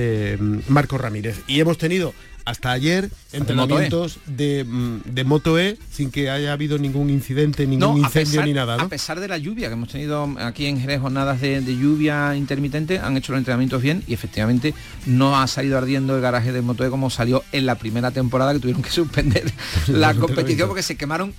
Marco 0.68 0.98
Ramírez. 0.98 1.42
Y 1.48 1.60
hemos 1.60 1.78
tenido 1.78 2.14
hasta 2.46 2.72
ayer 2.72 3.10
entrenamientos 3.34 4.20
de, 4.26 4.64
mm, 4.68 5.02
de 5.06 5.24
Moto 5.24 5.60
E 5.60 5.78
sin 5.92 6.12
que 6.12 6.30
haya 6.30 6.54
habido 6.54 6.78
ningún 6.78 7.10
incidente, 7.10 7.68
ningún 7.68 7.98
incendio 7.98 8.44
ni 8.44 8.54
nada. 8.54 8.76
A 8.76 8.88
pesar 8.88 9.20
de 9.20 9.28
la 9.28 9.38
lluvia, 9.38 9.68
que 9.68 9.74
hemos 9.74 9.90
tenido 9.90 10.36
aquí 10.40 10.66
en 10.66 10.80
Jerez 10.80 11.02
jornadas 11.02 11.42
de, 11.42 11.62
lluvia 11.62 12.36
intermitente, 12.36 13.00
han 13.00 13.18
hecho 13.18 13.32
los 13.32 13.40
entrenamientos 13.40 13.82
bien 13.82 14.04
y 14.08 14.14
efectivamente 14.14 14.74
no 15.06 15.40
ha 15.40 15.48
salido 15.48 15.78
ardiendo 15.78 16.16
el 16.16 16.22
garaje 16.22 16.52
de 16.52 16.62
Moto 16.62 16.86
E 16.86 16.90
como 16.90 17.10
salió 17.10 17.44
en 17.52 17.66
la 17.66 17.76
primera 17.76 18.12
temporada 18.12 18.54
que 18.54 18.60
tuvieron 18.60 18.82
que 18.82 18.92
suspender 18.92 19.52
la 19.88 20.14
competición 20.14 20.68
porque 20.68 20.84
se 20.84 20.96
quemaron 20.96 21.34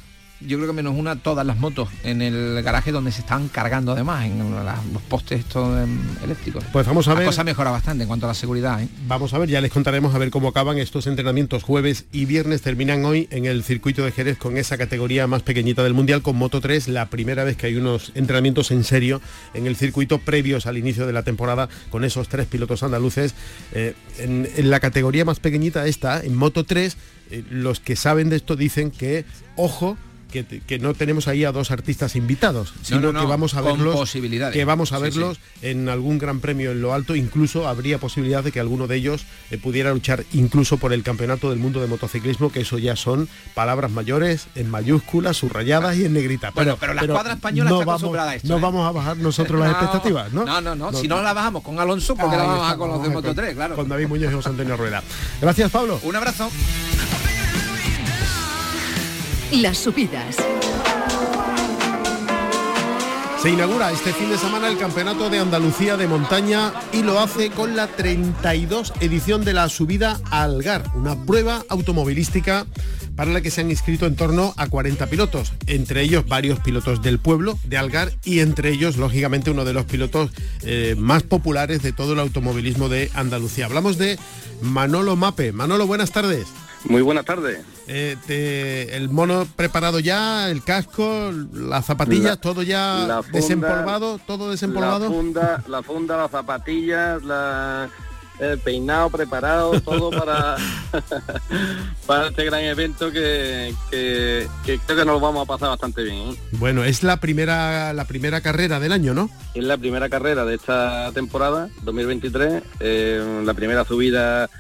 yo 0.46 0.59
creo 0.59 0.68
que 0.68 0.74
menos 0.74 0.94
una, 0.96 1.16
todas 1.16 1.46
las 1.46 1.59
motos 1.59 1.88
en 2.05 2.22
el 2.22 2.62
garaje 2.62 2.92
donde 2.92 3.12
se 3.12 3.20
están 3.20 3.48
cargando 3.48 3.92
además, 3.92 4.24
en 4.26 4.38
los 4.92 5.02
postes 5.09 5.40
estos 5.40 5.83
em, 5.83 6.00
eléctricos. 6.22 6.64
Pues 6.72 6.87
vamos 6.87 7.09
a 7.09 7.14
ver. 7.14 7.24
La 7.24 7.26
cosa 7.26 7.44
mejora 7.44 7.70
bastante 7.70 8.05
en 8.05 8.09
cuanto 8.09 8.26
a 8.26 8.28
la 8.28 8.35
seguridad. 8.35 8.83
¿eh? 8.83 8.88
Vamos 9.07 9.35
a 9.35 9.38
ver, 9.38 9.48
ya 9.48 9.61
les 9.61 9.70
contaremos 9.70 10.14
a 10.14 10.18
ver 10.18 10.31
cómo 10.31 10.48
acaban 10.48 10.78
estos 10.78 11.07
entrenamientos 11.07 11.62
jueves 11.62 12.07
y 12.12 12.24
viernes. 12.24 12.62
Terminan 12.62 13.05
hoy 13.05 13.28
en 13.31 13.46
el 13.46 13.62
circuito 13.62 14.05
de 14.05 14.12
Jerez 14.12 14.38
con 14.38 14.57
esa 14.57 14.78
categoría 14.78 15.26
más 15.26 15.42
pequeñita 15.42 15.83
del 15.83 15.94
Mundial, 15.94 16.22
con 16.22 16.37
Moto 16.37 16.61
3, 16.61 16.88
la 16.88 17.07
primera 17.07 17.44
vez 17.44 17.57
que 17.57 17.66
hay 17.66 17.76
unos 17.76 18.12
entrenamientos 18.14 18.70
en 18.70 18.85
serio 18.85 19.20
en 19.55 19.66
el 19.66 19.76
circuito 19.76 20.18
previos 20.18 20.66
al 20.66 20.78
inicio 20.78 21.07
de 21.07 21.12
la 21.12 21.22
temporada 21.22 21.68
con 21.90 22.05
esos 22.05 22.28
tres 22.28 22.46
pilotos 22.46 22.83
andaluces. 22.83 23.35
Eh, 23.72 23.94
en, 24.18 24.48
la 24.70 24.81
categoría 24.81 25.24
más 25.24 25.40
pequeñita 25.40 25.87
esta, 25.87 26.20
en 26.20 26.35
Moto 26.37 26.64
3, 26.64 26.96
eh, 27.31 27.44
los 27.50 27.81
que 27.81 27.96
saben 27.96 28.31
de 28.31 28.37
esto 28.37 28.57
dicen 28.57 28.90
que, 28.90 29.24
ojo, 29.57 29.96
que, 30.33 30.45
que 30.45 30.79
no 30.81 30.95
tenemos 30.95 31.29
ahí 31.29 31.45
a 31.45 31.53
dos 31.53 31.71
artistas 31.71 32.16
invitados, 32.16 32.73
sino 32.83 33.01
no, 33.01 33.12
no, 33.12 33.21
que 33.21 33.27
vamos 33.27 33.55
a 33.55 33.61
verlos, 33.61 33.95
posibilidades. 33.95 34.53
que 34.55 34.64
vamos 34.64 34.92
a 34.92 34.97
Sí, 34.97 35.03
verlos 35.05 35.38
en 35.62 35.88
algún 35.88 36.18
gran 36.18 36.40
premio 36.40 36.73
en 36.73 36.81
lo 36.83 36.92
alto. 36.95 37.14
Incluso 37.14 37.68
habría 37.68 37.99
posibilidad 37.99 38.42
de 38.42 38.51
que 38.51 38.59
alguno 38.61 38.87
de 38.88 38.97
ellos 38.97 39.25
eh, 39.51 39.59
pudiera 39.59 39.90
luchar 39.92 40.25
incluso 40.33 40.79
por 40.79 40.92
el 40.92 41.03
campeonato 41.03 41.51
del 41.51 41.59
mundo 41.61 41.81
de 41.81 41.87
motociclismo, 41.87 42.51
que 42.51 42.62
eso 42.62 42.79
ya 42.79 42.97
son 42.97 43.29
palabras 43.55 43.90
mayores 43.90 44.47
en 44.55 44.71
mayúsculas, 44.71 45.37
subrayadas 45.37 45.97
y 45.97 46.07
en 46.07 46.14
negrita. 46.14 46.51
Bueno, 46.51 46.77
pero 46.81 46.95
la 46.95 47.03
escuadra 47.03 47.35
española 47.35 47.71
no 47.71 47.81
está 47.81 47.92
vamos, 47.92 48.18
a 48.18 48.35
esto, 48.35 48.49
No 48.49 48.57
¿eh? 48.57 48.61
vamos 48.61 48.88
a 48.88 48.92
bajar 48.92 49.16
nosotros 49.18 49.61
las 49.61 49.71
expectativas, 49.73 50.33
¿no? 50.33 50.45
No, 50.45 50.61
no, 50.61 50.75
no. 50.75 50.92
Si 50.95 51.07
no 51.07 51.21
la 51.23 51.33
bajamos 51.35 51.62
con 51.62 51.79
Alonso, 51.79 52.16
porque 52.16 52.37
la 52.37 52.42
Ahí 52.42 52.49
vamos 52.49 52.73
a 52.73 52.77
con 52.77 52.88
los 52.88 52.99
de 53.03 53.05
con- 53.07 53.12
Moto 53.14 53.35
3, 53.35 53.55
claro. 53.55 53.77
Con 53.77 53.88
David 53.88 54.09
Muñoz 54.09 54.33
y 54.33 54.35
José 54.35 54.49
Antonio 54.49 54.77
Rueda. 54.77 55.03
Gracias, 55.40 55.71
Pablo. 55.71 56.01
Un 56.03 56.16
abrazo. 56.16 56.51
Las 59.52 59.76
subidas. 59.76 60.36
Se 63.42 63.50
inaugura 63.50 63.92
este 63.92 64.14
fin 64.14 64.30
de 64.30 64.38
semana 64.38 64.68
el 64.68 64.78
Campeonato 64.78 65.28
de 65.28 65.40
Andalucía 65.40 65.98
de 65.98 66.06
Montaña 66.06 66.72
y 66.92 67.02
lo 67.02 67.20
hace 67.20 67.50
con 67.50 67.76
la 67.76 67.86
32 67.86 68.94
edición 69.00 69.44
de 69.44 69.52
la 69.52 69.68
subida 69.68 70.18
a 70.30 70.44
Algar, 70.44 70.90
una 70.94 71.16
prueba 71.26 71.62
automovilística 71.68 72.66
para 73.14 73.30
la 73.30 73.42
que 73.42 73.50
se 73.50 73.60
han 73.60 73.70
inscrito 73.70 74.06
en 74.06 74.16
torno 74.16 74.54
a 74.56 74.68
40 74.68 75.06
pilotos, 75.08 75.52
entre 75.66 76.00
ellos 76.00 76.26
varios 76.26 76.60
pilotos 76.60 77.02
del 77.02 77.18
pueblo 77.18 77.58
de 77.64 77.76
Algar 77.76 78.10
y 78.24 78.40
entre 78.40 78.70
ellos, 78.70 78.96
lógicamente, 78.96 79.50
uno 79.50 79.66
de 79.66 79.74
los 79.74 79.84
pilotos 79.84 80.30
eh, 80.62 80.94
más 80.96 81.24
populares 81.24 81.82
de 81.82 81.92
todo 81.92 82.14
el 82.14 82.20
automovilismo 82.20 82.88
de 82.88 83.10
Andalucía. 83.12 83.66
Hablamos 83.66 83.98
de 83.98 84.18
Manolo 84.62 85.14
Mape. 85.14 85.52
Manolo, 85.52 85.86
buenas 85.86 86.10
tardes. 86.10 86.46
Muy 86.85 87.01
buenas 87.03 87.25
tardes. 87.25 87.61
Eh, 87.87 88.16
te- 88.27 88.97
el 88.97 89.09
mono 89.09 89.47
preparado 89.57 90.01
ya, 90.01 90.51
el 90.51 90.62
casco, 90.64 91.33
las 91.53 91.87
zapatillas, 91.87 92.25
La- 92.25 92.37
todo 92.37 92.62
ya 92.62 93.05
la 93.07 93.23
funda- 93.23 93.38
desempolvado, 93.38 94.18
todo 94.27 94.47
La 94.47 94.51
desempolvado. 94.53 95.09
funda, 95.09 95.62
la 95.68 95.83
funda, 95.83 96.16
las 96.16 96.31
zapatillas, 96.31 97.23
la, 97.23 97.88
el 98.40 98.59
peinado 98.59 99.11
preparado, 99.11 99.81
todo 99.81 100.11
para, 100.11 100.57
para 102.07 102.29
este 102.29 102.45
gran 102.45 102.62
evento 102.62 103.12
que, 103.12 103.73
que- 103.90 104.49
que 104.64 104.79
creo 104.81 104.99
que 104.99 105.05
nos 105.05 105.14
lo 105.14 105.21
vamos 105.21 105.45
a 105.45 105.47
pasar 105.47 105.68
bastante 105.68 106.03
bien. 106.03 106.31
¿eh? 106.31 106.37
Bueno, 106.53 106.83
es 106.85 107.03
la 107.05 107.18
primera 107.18 107.92
la 107.92 108.07
primera 108.07 108.40
carrera 108.40 108.81
del 108.81 108.90
año, 108.92 109.14
¿no? 109.14 109.31
Es 109.55 109.62
la 109.64 109.79
primera 109.79 110.09
carrera 110.09 110.45
de 110.45 110.57
esta 110.57 111.12
temporada, 111.12 111.68
2023, 111.83 112.62
eh, 112.81 113.42
la 113.45 113.55
primera 113.55 113.85
subida 113.85 114.51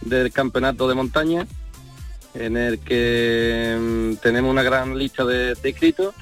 del 0.00 0.32
campeonato 0.32 0.88
de 0.88 0.94
montaña, 0.94 1.46
en 2.38 2.56
el 2.56 2.78
que 2.78 3.76
mm, 3.78 4.14
tenemos 4.22 4.50
una 4.50 4.62
gran 4.62 4.96
lista 4.96 5.24
de, 5.24 5.54
de 5.54 5.68
inscritos. 5.68 6.14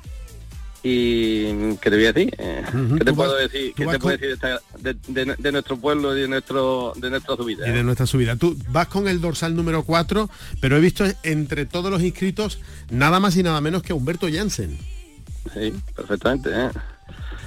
Y 0.83 1.50
mm, 1.52 1.74
qué 1.76 1.90
te 1.90 1.96
voy 1.96 2.05
a 2.07 2.12
decir, 2.12 2.35
Eh, 2.38 2.62
¿qué 2.98 3.05
te 3.05 3.12
puedo 3.12 3.33
vas- 3.33 3.40
decir? 3.50 3.72
¿Qué 3.74 3.87
te 3.87 3.98
puedo 3.98 4.00
con- 4.00 4.11
decir 4.20 5.37
de, 5.38 5.52
nuestro 5.52 5.76
pueblo 5.79 6.16
y 6.16 6.20
de 6.20 6.29
nuestro 6.29 6.92
de 6.96 7.11
nuestra 7.11 7.35
subida? 7.37 7.68
Y 7.68 7.72
de 7.72 7.83
nuestra 7.83 8.07
subida. 8.07 8.37
Tú 8.37 8.57
vas 8.68 8.87
con 8.87 9.09
el 9.09 9.20
dorsal 9.20 9.57
número 9.57 9.83
4, 9.83 10.31
pero 10.61 10.76
he 10.76 10.81
visto 10.81 11.05
entre 11.24 11.66
todos 11.66 11.90
los 11.90 12.02
inscritos 12.02 12.61
nada 12.90 13.18
más 13.18 13.37
y 13.37 13.42
nada 13.42 13.61
menos 13.61 13.83
que 13.83 13.92
Humberto 13.92 14.29
Jansen. 14.33 14.79
Sí, 15.55 15.72
perfectamente. 15.96 16.50
¿eh? 16.52 16.68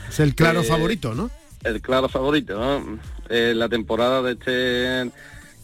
Es 0.09 0.19
el 0.19 0.35
claro 0.35 0.61
Eh, 0.61 0.65
favorito, 0.65 1.13
¿no? 1.15 1.29
el 1.63 1.81
claro 1.81 2.09
favorito. 2.09 2.59
¿no? 2.59 2.99
Eh, 3.29 3.53
la 3.55 3.69
temporada 3.69 4.21
de 4.21 4.31
este 4.33 5.11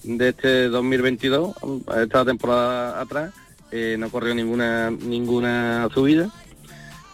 de 0.06 0.30
este 0.30 0.70
2022, 0.70 1.56
esta 1.98 2.24
temporada 2.26 3.02
atrás, 3.02 3.34
eh, 3.72 3.96
no 4.00 4.10
corrió 4.10 4.36
ninguna 4.36 4.92
ninguna 4.92 5.90
subida 5.94 6.30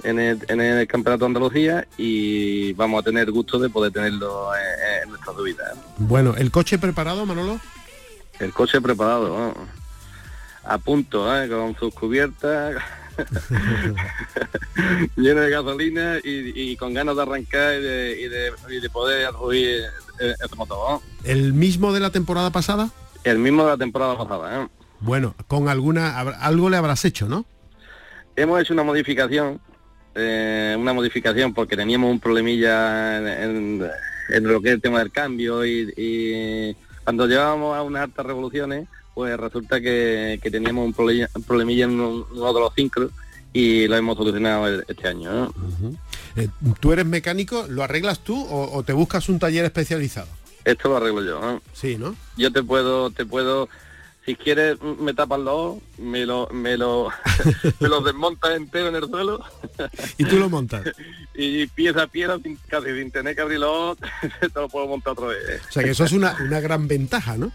en 0.04 0.20
el, 0.20 0.40
en 0.48 0.62
el 0.62 0.88
campeonato 0.88 1.26
de 1.26 1.28
Andalucía 1.28 1.88
y 1.98 2.74
vamos 2.74 3.02
a 3.02 3.04
tener 3.06 3.32
gusto 3.32 3.58
de 3.60 3.70
poder 3.70 3.92
tenerlo 3.92 4.52
en, 4.56 5.04
en 5.04 5.10
nuestra 5.10 5.34
subida. 5.34 5.64
¿eh? 5.74 5.78
Bueno, 5.98 6.36
¿el 6.38 6.52
coche 6.52 6.78
preparado, 6.78 7.26
Manolo? 7.26 7.60
El 8.40 8.52
coche 8.52 8.82
preparado, 8.82 9.28
¿no? 9.30 9.54
a 10.64 10.78
punto, 10.78 11.36
¿eh? 11.36 11.50
con 11.50 11.76
sus 11.78 11.94
cubiertas. 11.94 12.82
lleno 15.16 15.42
de 15.42 15.50
gasolina 15.50 16.18
y, 16.24 16.72
y 16.72 16.78
con 16.78 16.94
ganas 16.94 17.16
de 17.16 17.22
arrancar 17.22 17.76
y 17.76 17.82
de, 17.82 18.22
y 18.22 18.30
de, 18.30 18.52
y 18.70 18.80
de 18.80 18.90
poder 18.90 19.30
subir 19.34 19.84
eh. 20.22 20.36
¿El 21.24 21.54
mismo 21.54 21.92
de 21.94 22.00
la 22.00 22.10
temporada 22.12 22.50
pasada? 22.52 22.90
El 23.24 23.40
mismo 23.40 23.64
de 23.64 23.70
la 23.72 23.78
temporada 23.78 24.18
pasada. 24.18 24.64
¿eh? 24.64 24.68
Bueno, 25.00 25.36
con 25.48 25.68
alguna 25.70 26.20
algo 26.20 26.70
le 26.70 26.78
habrás 26.78 27.04
hecho, 27.06 27.28
¿no? 27.28 27.46
Hemos 28.36 28.62
hecho 28.62 28.74
una 28.74 28.84
modificación, 28.84 29.60
eh, 30.16 30.76
una 30.80 30.94
modificación 30.94 31.54
porque 31.54 31.76
teníamos 31.76 32.12
un 32.12 32.20
problemilla 32.20 33.18
en, 33.18 33.28
en- 33.28 33.90
en 34.30 34.44
lo 34.48 34.62
que 34.62 34.70
es 34.70 34.76
el 34.76 34.82
tema 34.82 35.00
del 35.00 35.12
cambio 35.12 35.66
y, 35.66 35.92
y 35.98 36.76
cuando 37.04 37.28
llevábamos 37.28 37.76
a 37.76 37.82
unas 37.84 38.04
altas 38.04 38.26
revoluciones, 38.26 38.88
pues 39.14 39.36
resulta 39.38 39.82
que, 39.82 40.40
que 40.42 40.50
teníamos 40.52 40.86
un 40.86 40.94
problema, 40.94 41.28
un 41.36 41.44
problemilla 41.44 41.84
en 41.86 42.00
un- 42.00 42.26
uno 42.32 42.54
de 42.54 42.60
los 42.62 42.74
sincros 42.74 43.12
y 43.52 43.88
lo 43.88 43.98
hemos 43.98 44.16
solucionado 44.18 44.82
este 44.88 45.08
año. 45.08 45.32
¿no? 45.34 45.54
Eh, 46.36 46.48
¿Tú 46.80 46.94
eres 46.94 47.06
mecánico? 47.06 47.66
¿Lo 47.70 47.84
arreglas 47.84 48.20
tú 48.20 48.42
o, 48.42 48.72
o 48.78 48.84
te 48.84 48.94
buscas 48.94 49.28
un 49.30 49.40
taller 49.40 49.66
especializado? 49.66 50.28
Esto 50.64 50.90
lo 50.90 50.98
arreglo 50.98 51.24
yo. 51.24 51.40
¿no? 51.42 51.62
Sí, 51.74 51.98
¿no? 51.98 52.16
Yo 52.38 52.52
te 52.52 52.62
puedo, 52.64 53.10
te 53.12 53.26
puedo, 53.26 53.68
si 54.26 54.36
quieres 54.36 54.78
me 54.82 55.14
tapas 55.14 55.40
los 55.40 55.50
ojos, 55.54 55.84
me 55.98 56.26
lo, 56.26 56.48
me 56.54 56.78
lo, 56.78 57.10
me 57.80 57.88
lo 57.90 58.02
desmontas 58.02 58.52
entero 58.56 58.90
en 58.90 58.96
el 58.96 59.10
suelo 59.10 59.44
Y 60.18 60.26
tú 60.26 60.38
lo 60.38 60.50
montas. 60.50 60.84
y 61.34 61.66
pieza 61.68 62.04
a 62.04 62.08
pieza, 62.08 62.38
sin- 62.44 62.60
casi 62.68 62.88
sin 62.96 63.10
tener 63.12 63.36
que 63.36 63.42
abrir 63.42 63.60
los 63.60 63.70
ojos, 63.70 63.98
te 64.40 64.48
lo 64.60 64.70
puedo 64.70 64.88
montar 64.88 65.14
otra 65.14 65.28
vez. 65.28 65.62
O 65.68 65.72
sea 65.72 65.84
que 65.84 65.90
eso 65.92 66.06
es 66.06 66.12
una, 66.12 66.36
una 66.46 66.60
gran 66.60 66.88
ventaja, 66.88 67.38
¿no? 67.38 67.52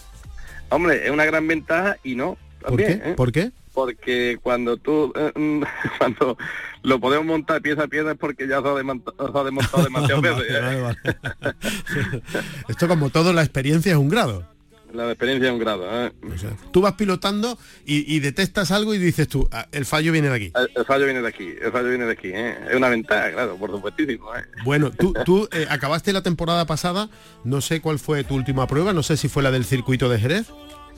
Hombre, 0.68 1.04
es 1.06 1.10
una 1.12 1.24
gran 1.24 1.46
ventaja 1.46 1.96
y 2.02 2.16
no. 2.16 2.36
¿Por 2.60 2.76
qué? 2.76 2.92
¿eh? 3.04 3.14
¿Por 3.16 3.32
qué? 3.32 3.52
Porque 3.72 4.38
cuando 4.42 4.76
tú, 4.78 5.12
eh, 5.16 5.32
mm, 5.34 5.62
cuando 5.98 6.38
lo 6.82 6.98
podemos 7.00 7.26
montar 7.26 7.60
pieza 7.60 7.84
a 7.84 7.88
pieza 7.88 8.12
es 8.12 8.18
porque 8.18 8.48
ya 8.48 8.60
se 8.62 8.68
ha, 8.68 8.72
se 8.72 8.78
ha 8.78 9.44
desmontado 9.44 9.84
demasiadas 9.84 10.22
veces. 10.22 10.44
¿eh? 10.50 10.60
Vale, 10.60 10.80
vale, 10.80 10.96
vale. 11.42 11.52
Esto 12.68 12.88
como 12.88 13.10
todo, 13.10 13.32
la 13.32 13.42
experiencia 13.42 13.92
es 13.92 13.98
un 13.98 14.08
grado. 14.08 14.46
La 14.94 15.08
experiencia 15.10 15.48
es 15.48 15.52
un 15.52 15.58
grado. 15.58 15.84
¿eh? 16.06 16.12
O 16.32 16.38
sea, 16.38 16.50
tú 16.70 16.80
vas 16.80 16.94
pilotando 16.94 17.58
y, 17.84 18.14
y 18.14 18.20
detectas 18.20 18.70
algo 18.70 18.94
y 18.94 18.98
dices 18.98 19.28
tú, 19.28 19.46
"Ah, 19.52 19.66
el 19.72 19.84
fallo 19.84 20.10
viene 20.12 20.30
de 20.30 20.34
aquí. 20.36 20.52
El, 20.54 20.70
el 20.74 20.84
fallo 20.86 21.04
viene 21.04 21.20
de 21.20 21.28
aquí, 21.28 21.54
el 21.60 21.70
fallo 21.72 21.88
viene 21.90 22.06
de 22.06 22.12
aquí. 22.12 22.28
¿eh? 22.28 22.56
Es 22.70 22.76
una 22.76 22.88
ventaja, 22.88 23.30
claro, 23.32 23.56
por 23.56 23.70
supuestísimo. 23.72 24.34
¿eh? 24.34 24.44
Bueno, 24.64 24.90
tú, 24.92 25.12
tú 25.24 25.48
acabaste 25.68 26.12
la 26.14 26.22
temporada 26.22 26.64
pasada, 26.66 27.10
no 27.44 27.60
sé 27.60 27.82
cuál 27.82 27.98
fue 27.98 28.24
tu 28.24 28.36
última 28.36 28.66
prueba, 28.68 28.94
no 28.94 29.02
sé 29.02 29.16
si 29.18 29.28
fue 29.28 29.42
la 29.42 29.50
del 29.50 29.64
circuito 29.66 30.08
de 30.08 30.18
Jerez, 30.18 30.46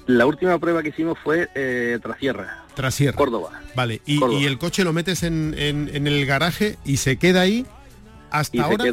La 0.08 0.26
última 0.26 0.58
prueba 0.58 0.82
que 0.82 0.88
hicimos 0.88 1.16
fue 1.22 1.48
eh, 1.54 1.98
Trasierra, 2.02 2.64
tras 2.74 2.94
Sierra. 2.94 3.16
Córdoba. 3.16 3.50
Vale, 3.76 4.00
y, 4.06 4.18
Córdoba. 4.18 4.40
y 4.40 4.46
el 4.46 4.58
coche 4.58 4.82
lo 4.82 4.92
metes 4.92 5.22
en, 5.22 5.54
en- 5.56 5.90
en 5.94 6.06
el 6.06 6.24
garaje 6.26 6.76
y 6.84 6.96
se 6.96 7.16
queda 7.18 7.42
ahí 7.42 7.66
hasta 8.30 8.56
Y 8.56 8.60
ahora. 8.60 8.84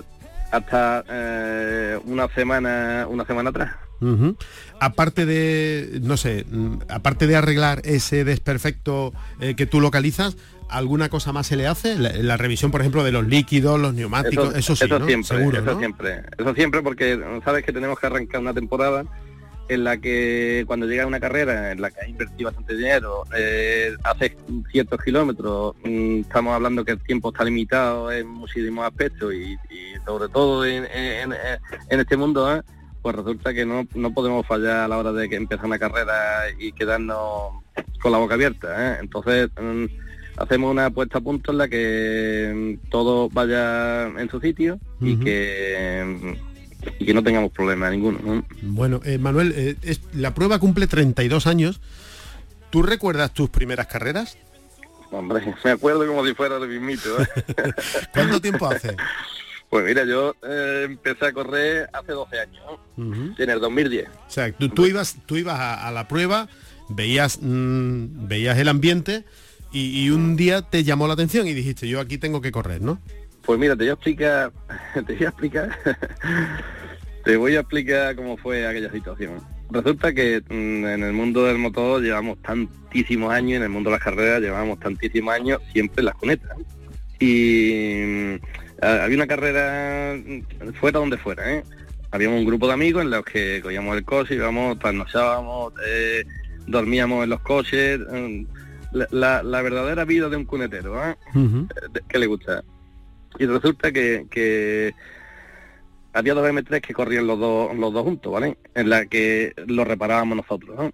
hasta 0.52 1.04
eh, 1.10 2.00
una 2.06 2.28
semana 2.36 3.08
una 3.10 3.26
semana 3.26 3.50
atrás. 3.50 3.76
Aparte 4.80 5.26
de, 5.26 6.00
no 6.04 6.18
sé, 6.18 6.46
mm, 6.52 6.80
aparte 6.90 7.28
de 7.28 7.36
arreglar 7.38 7.82
ese 7.86 8.24
desperfecto 8.26 9.14
eh, 9.40 9.56
que 9.56 9.66
tú 9.66 9.80
localizas, 9.82 10.36
¿alguna 10.70 11.08
cosa 11.10 11.32
más 11.32 11.48
se 11.48 11.56
le 11.56 11.66
hace? 11.66 11.96
La, 11.98 12.12
la 12.12 12.38
revisión, 12.38 12.72
por 12.72 12.82
ejemplo, 12.82 13.04
de 13.06 13.12
los 13.14 13.26
líquidos, 13.26 13.80
los 13.80 13.94
neumáticos, 13.94 14.54
eso, 14.56 14.76
sí, 14.76 14.86
¿no? 14.90 15.06
siempre, 15.08 15.38
Seguro, 15.38 15.60
eso 15.60 15.72
¿no? 15.74 15.80
siempre, 15.80 16.22
eso 16.38 16.54
siempre 16.54 16.82
porque 16.84 17.18
sabes 17.46 17.66
que 17.66 17.72
tenemos 17.72 17.98
que 17.98 18.06
arrancar 18.08 18.42
una 18.42 18.54
temporada 18.54 19.06
en 19.68 19.84
la 19.84 19.98
que 19.98 20.64
cuando 20.68 20.86
llega 20.86 21.08
una 21.08 21.20
carrera 21.20 21.72
en 21.72 21.82
la 21.82 21.90
que 21.90 22.02
has 22.02 22.10
invertido 22.10 22.50
bastante 22.50 22.76
dinero, 22.76 23.24
eh, 23.36 23.96
haces 24.04 24.34
ciertos 24.72 25.00
kilómetros, 25.04 25.76
mm, 25.84 26.20
estamos 26.22 26.54
hablando 26.54 26.86
que 26.86 26.92
el 26.92 27.00
tiempo 27.04 27.30
está 27.30 27.44
limitado 27.44 28.12
en 28.12 28.28
muchísimos 28.28 28.86
aspectos 28.86 29.34
y, 29.34 29.54
y 29.74 29.96
sobre 30.06 30.30
todo 30.30 30.66
en, 30.66 30.86
en- 30.86 31.34
en 31.90 32.00
este 32.00 32.16
mundo, 32.18 32.56
¿eh? 32.56 32.62
pues 33.02 33.16
resulta 33.16 33.54
que 33.54 33.66
no, 33.66 33.88
no 33.96 34.14
podemos 34.14 34.46
fallar 34.48 34.78
a 34.82 34.88
la 34.88 34.98
hora 34.98 35.12
de 35.12 35.30
que 35.30 35.36
empezar 35.36 35.66
una 35.66 35.78
carrera 35.80 36.44
y 36.60 36.72
quedarnos 36.72 37.54
con 38.02 38.12
la 38.12 38.18
boca 38.18 38.34
abierta. 38.36 38.94
¿eh? 38.94 38.98
Entonces 39.02 39.50
mm, 39.62 39.86
hacemos 40.38 40.72
una 40.72 40.90
puesta 40.90 41.20
a 41.20 41.22
punto 41.22 41.52
en 41.52 41.58
la 41.60 41.68
que 41.68 42.78
mm, 42.84 42.90
todo 42.90 43.30
vaya 43.30 44.06
en 44.08 44.30
su 44.30 44.40
sitio 44.40 44.80
y 45.02 45.18
que 45.24 46.36
y 47.00 47.06
que 47.06 47.14
no 47.14 47.24
tengamos 47.24 47.52
problema 47.52 47.90
ninguno. 47.90 48.20
¿no? 48.24 48.46
Bueno, 48.62 49.02
eh, 49.04 49.18
Manuel, 49.18 49.54
eh, 49.56 49.76
es- 49.82 50.02
la 50.14 50.34
prueba 50.34 50.60
cumple 50.60 50.88
32 50.88 51.48
años. 51.48 51.82
¿Tú 52.70 52.84
recuerdas 52.84 53.34
tus 53.34 53.50
primeras 53.50 53.88
carreras? 53.88 54.38
Hombre, 55.12 55.56
me 55.64 55.72
acuerdo 55.72 56.06
como 56.08 56.26
si 56.26 56.34
fuera 56.34 56.58
el 56.58 56.68
mismito. 56.68 57.22
¿eh? 57.22 57.28
¿Cuánto 58.14 58.42
tiempo 58.42 58.68
hace? 58.68 58.96
pues 59.70 59.84
mira, 59.86 60.06
yo 60.06 60.36
eh, 60.48 60.84
empecé 60.86 61.26
a 61.26 61.34
correr 61.34 61.90
hace 61.92 62.12
12 62.14 62.40
años, 62.40 62.64
¿no? 62.98 63.04
Ujú. 63.08 63.36
en 63.38 63.50
el 63.50 63.60
2010. 63.60 64.08
O 64.08 64.12
sea, 64.30 64.52
tú, 64.52 64.70
tú 64.70 64.86
ibas, 64.86 65.18
tú 65.26 65.36
ibas 65.38 65.60
a, 65.60 65.88
a 65.88 65.92
la 65.92 66.08
prueba, 66.08 66.48
veías, 66.88 67.40
mm, 67.42 68.28
veías 68.28 68.58
el 68.58 68.70
ambiente 68.70 69.26
y, 69.74 70.10
un 70.10 70.38
día 70.38 70.62
te 70.62 70.86
llamó 70.86 71.08
la 71.08 71.14
atención 71.16 71.48
y 71.48 71.54
dijiste, 71.54 71.90
yo 71.90 72.00
aquí 72.00 72.18
tengo 72.18 72.40
que 72.40 72.52
correr, 72.54 72.82
¿no? 72.82 73.02
Pues 73.46 73.60
mira, 73.60 73.76
te 73.76 73.84
voy 73.84 73.90
a 73.90 73.94
explicar, 73.94 74.52
te 74.94 75.14
voy 75.14 75.26
a 75.26 75.30
explicar, 75.30 75.80
te 77.24 77.38
voy 77.38 77.56
a 77.56 77.60
explicar 77.60 78.16
cómo 78.16 78.38
fue 78.38 78.66
aquella 78.66 78.92
situación. 78.92 79.40
Resulta 79.70 80.14
que 80.14 80.42
mm, 80.42 80.86
en 80.86 81.04
el 81.04 81.14
mundo 81.14 81.46
del 81.46 81.58
motor 81.58 82.02
llevamos 82.02 82.42
tantísimos 82.42 83.32
años, 83.32 83.58
en 83.58 83.64
el 83.64 83.70
mundo 83.70 83.90
de 83.90 83.98
las 83.98 84.04
carreras 84.04 84.42
llevamos 84.42 84.80
tantísimos 84.80 85.34
años 85.34 85.62
siempre 85.72 86.02
en 86.02 86.06
las 86.06 86.16
cunetas. 86.16 86.58
Y 87.20 88.02
mm, 88.06 88.84
había 88.84 89.16
una 89.16 89.28
carrera 89.28 90.16
mm, 90.16 90.74
fuera 90.74 91.00
donde 91.00 91.18
fuera, 91.18 91.54
¿eh? 91.54 91.64
Habíamos 92.12 92.40
un 92.40 92.46
grupo 92.46 92.68
de 92.68 92.74
amigos 92.74 93.04
en 93.04 93.10
los 93.10 93.26
que 93.26 93.60
cogíamos 93.62 93.98
el 93.98 94.06
coche, 94.06 94.36
íbamos, 94.36 94.80
trasnochábamos, 94.80 95.74
eh, 95.86 96.24
dormíamos 96.66 97.26
en 97.26 97.30
los 97.30 97.42
coches. 97.42 98.00
La, 99.12 99.42
verdadera 99.62 100.06
vida 100.06 100.30
de 100.30 100.38
un 100.38 100.46
cunetero, 100.46 100.98
¿eh? 101.06 101.16
que 102.08 102.18
le 102.18 102.28
gusta. 102.28 102.64
Y 103.40 103.46
resulta 103.46 103.92
que, 103.92 104.26
que 104.30 104.94
había 106.14 106.34
dos 106.34 106.48
M3 106.48 106.82
que 106.82 106.94
corrían 106.94 107.28
los 107.28 107.40
dos, 107.40 107.76
los 107.76 107.94
dos 107.94 108.04
juntos, 108.04 108.32
¿vale? 108.32 108.58
En 108.74 108.90
la 108.90 109.06
que 109.06 109.54
lo 109.68 109.84
reparábamos 109.84 110.38
nosotros, 110.38 110.92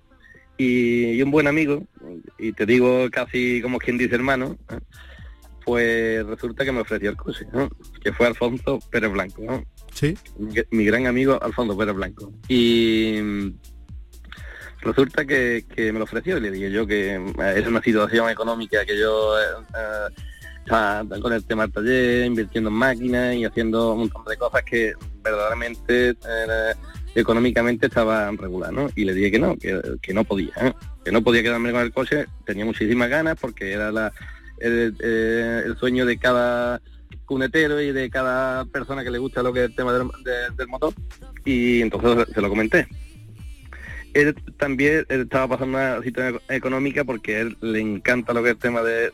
y, 0.58 1.22
un 1.22 1.32
buen 1.32 1.48
amigo, 1.48 1.84
y 2.38 2.54
te 2.54 2.66
digo 2.66 3.10
casi 3.12 3.62
como 3.62 3.80
quien 3.80 3.98
dice 3.98 4.16
hermano, 4.16 4.58
pues 5.66 6.26
resulta 6.26 6.66
que 6.66 6.72
me 6.72 6.82
ofreció 6.82 7.10
el 7.10 7.18
coche, 7.18 7.46
que 8.04 8.14
fue 8.14 8.28
Alfonso 8.28 8.80
Pérez 8.92 9.12
Blanco, 9.12 9.64
Sí. 9.94 10.18
Mi, 10.72 10.86
gran 10.86 11.06
amigo 11.06 11.42
Alfonso 11.42 11.78
Pérez 11.78 11.96
Blanco. 11.96 12.34
Y 12.48 13.20
resulta 14.82 15.26
que, 15.26 15.66
me 15.78 16.00
lo 16.00 16.04
ofreció 16.04 16.38
y 16.38 16.42
le 16.42 16.52
dije 16.52 16.72
yo 16.72 16.88
que 16.88 17.16
eh, 17.16 17.54
es 17.56 17.68
una 17.68 17.82
situación 17.82 18.30
económica 18.30 18.86
que 18.86 18.98
yo 18.98 19.40
eh, 19.40 19.44
eh, 19.78 20.16
con 20.67 21.34
el 21.34 21.43
tema 21.45 21.63
del 21.63 21.74
taller, 21.74 22.26
invirtiendo 22.26 22.69
en 22.69 22.76
máquinas 22.76 23.36
y 23.36 23.45
haciendo 23.45 23.93
un 23.93 24.00
montón 24.02 24.26
de 24.26 24.38
cosas 24.38 24.63
que 24.63 24.93
verdaderamente 25.24 26.10
eh, 26.10 26.74
económicamente 27.15 27.88
estaban 27.88 28.38
regular, 28.38 28.71
¿no? 28.71 28.89
Y 28.95 29.06
le 29.06 29.13
dije 29.13 29.32
que 29.32 29.39
no, 29.39 29.58
que, 29.58 30.13
no 30.13 30.24
podía, 30.24 30.54
¿eh? 30.62 30.74
que 31.04 31.12
no 31.12 31.21
podía 31.21 31.43
quedarme 31.43 31.71
con 31.71 31.82
el 31.82 31.91
coche, 31.91 32.26
tenía 32.45 32.65
muchísimas 32.65 33.10
ganas 33.10 33.38
porque 33.39 33.71
era 33.71 33.91
la, 33.91 34.13
el, 34.60 34.95
eh, 35.00 35.74
sueño 35.80 36.06
de 36.06 36.17
cada 36.17 36.82
cunetero 37.26 37.82
y 37.82 37.91
de 37.91 38.10
cada 38.10 38.65
persona 38.65 39.04
que 39.04 39.12
le 39.12 39.17
gusta 39.17 39.43
lo 39.43 39.54
que 39.54 39.63
es 39.63 39.69
el 39.69 39.76
tema 39.76 39.93
del, 39.93 40.67
motor 40.67 40.93
y 41.45 41.82
entonces 41.82 42.34
se 42.34 42.41
lo 42.41 42.50
comenté. 42.50 42.88
Él 44.13 44.36
también 44.58 45.06
estaba 45.08 45.47
pasando 45.47 45.78
una 45.78 46.04
situación 46.04 46.41
económica 46.50 47.06
porque 47.06 47.39
él 47.39 47.58
le 47.62 47.80
encanta 47.80 48.34
lo 48.34 48.43
que 48.43 48.50
es 48.50 48.56
el 48.56 48.60
tema 48.60 48.84
de 48.84 49.12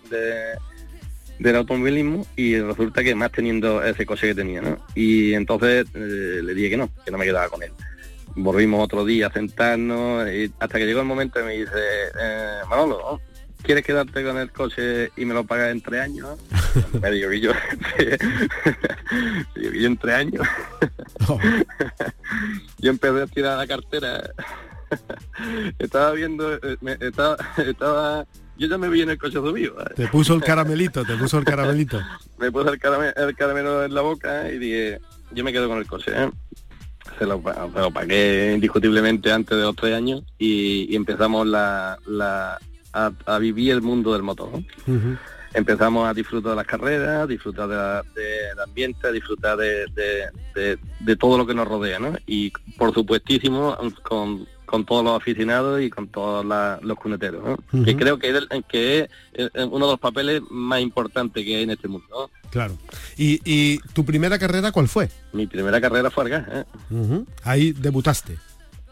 del 1.39 1.55
automovilismo 1.55 2.25
y 2.35 2.59
resulta 2.59 3.03
que 3.03 3.15
más 3.15 3.31
teniendo 3.31 3.83
ese 3.83 4.05
coche 4.05 4.27
que 4.27 4.35
tenía, 4.35 4.61
¿no? 4.61 4.77
Y 4.95 5.33
entonces 5.33 5.85
eh, 5.93 6.41
le 6.43 6.53
dije 6.53 6.71
que 6.71 6.77
no, 6.77 6.89
que 7.03 7.11
no 7.11 7.17
me 7.17 7.25
quedaba 7.25 7.49
con 7.49 7.63
él. 7.63 7.71
Volvimos 8.35 8.83
otro 8.83 9.05
día 9.05 9.27
a 9.27 9.33
sentarnos 9.33 10.31
y 10.31 10.51
hasta 10.59 10.77
que 10.77 10.85
llegó 10.85 10.99
el 10.99 11.05
momento 11.05 11.39
y 11.39 11.43
me 11.43 11.53
dice, 11.53 11.71
eh, 12.19 12.59
Manolo, 12.69 13.19
¿quieres 13.63 13.83
quedarte 13.83 14.23
con 14.23 14.37
el 14.37 14.51
coche 14.51 15.11
y 15.15 15.25
me 15.25 15.33
lo 15.33 15.43
pagas 15.43 15.71
en 15.71 15.81
tres 15.81 16.01
años? 16.01 16.37
me 17.01 17.11
digo 17.11 17.29
que 17.29 17.39
yo, 17.39 17.51
yo 19.55 19.87
en 19.87 19.97
tres 19.97 20.15
años. 20.15 20.47
yo 22.79 22.91
empecé 22.91 23.21
a 23.21 23.27
tirar 23.27 23.57
la 23.57 23.67
cartera. 23.67 24.31
estaba 25.79 26.11
viendo, 26.11 26.55
eh, 26.55 26.77
estaba, 27.01 27.37
estaba 27.57 28.27
yo 28.57 28.67
ya 28.67 28.77
me 28.77 28.89
vi 28.89 29.01
en 29.01 29.09
el 29.11 29.17
coche 29.17 29.35
subido. 29.35 29.79
¿eh? 29.81 29.93
Te 29.95 30.07
puso 30.07 30.33
el 30.33 30.41
caramelito, 30.41 31.05
te 31.05 31.15
puso 31.15 31.37
el 31.37 31.45
caramelito. 31.45 32.01
me 32.37 32.51
puso 32.51 32.71
el, 32.71 32.79
caramelo, 32.79 33.83
en 33.83 33.93
la 33.93 34.01
boca 34.01 34.51
y 34.51 34.57
dije, 34.57 34.99
yo 35.31 35.43
me 35.43 35.53
quedo 35.53 35.67
con 35.67 35.77
el 35.77 35.87
coche. 35.87 36.11
¿eh? 36.13 36.29
Se, 37.17 37.25
lo, 37.25 37.41
pagué 37.41 38.53
indiscutiblemente 38.55 39.31
antes 39.31 39.57
de 39.57 39.63
los 39.63 39.75
tres 39.75 39.95
años 39.95 40.23
y, 40.37 40.95
empezamos 40.95 41.47
la, 41.47 41.97
a, 42.93 43.39
vivir 43.39 43.71
el 43.71 43.81
mundo 43.81 44.13
del 44.13 44.23
motor. 44.23 44.49
Empezamos 45.53 46.07
a 46.07 46.13
disfrutar 46.13 46.51
de 46.51 46.55
las 46.57 46.67
carreras, 46.67 47.23
a 47.23 47.27
disfrutar 47.27 47.67
del 47.69 48.59
ambiente, 48.59 49.07
a 49.07 49.11
disfrutar 49.11 49.57
de, 49.57 49.85
de, 50.99 51.15
todo 51.15 51.37
lo 51.37 51.47
que 51.47 51.53
nos 51.53 51.67
rodea. 51.67 51.99
¿no? 51.99 52.13
Y 52.25 52.51
por 52.77 52.93
supuestísimo, 52.93 53.77
con 54.03 54.45
con 54.67 54.85
todos 54.85 55.03
los 55.03 55.15
aficionados 55.15 55.81
y 55.81 55.89
con 55.89 56.09
todos 56.09 56.45
los 56.45 56.97
cuneteros, 56.97 57.57
que 57.83 57.95
creo 57.95 58.19
que 58.19 58.29
es, 58.29 58.47
que 58.67 59.09
es 59.33 59.49
uno 59.55 59.85
de 59.85 59.91
los 59.93 59.99
papeles 59.99 60.41
más 60.51 60.81
importantes 60.81 61.43
que 61.43 61.55
hay 61.55 61.63
en 61.63 61.71
este 61.71 61.87
mundo. 61.87 62.29
Claro. 62.51 62.77
¿Y, 63.17 63.79
tu 63.93 64.05
primera 64.05 64.37
carrera 64.37 64.71
cuál 64.71 64.87
fue? 64.87 65.09
Mi 65.33 65.47
primera 65.47 65.81
carrera 65.81 66.11
fue 66.11 66.25
Argas. 66.25 66.47
¿eh? 66.51 67.23
Ahí 67.43 67.71
debutaste. 67.71 68.37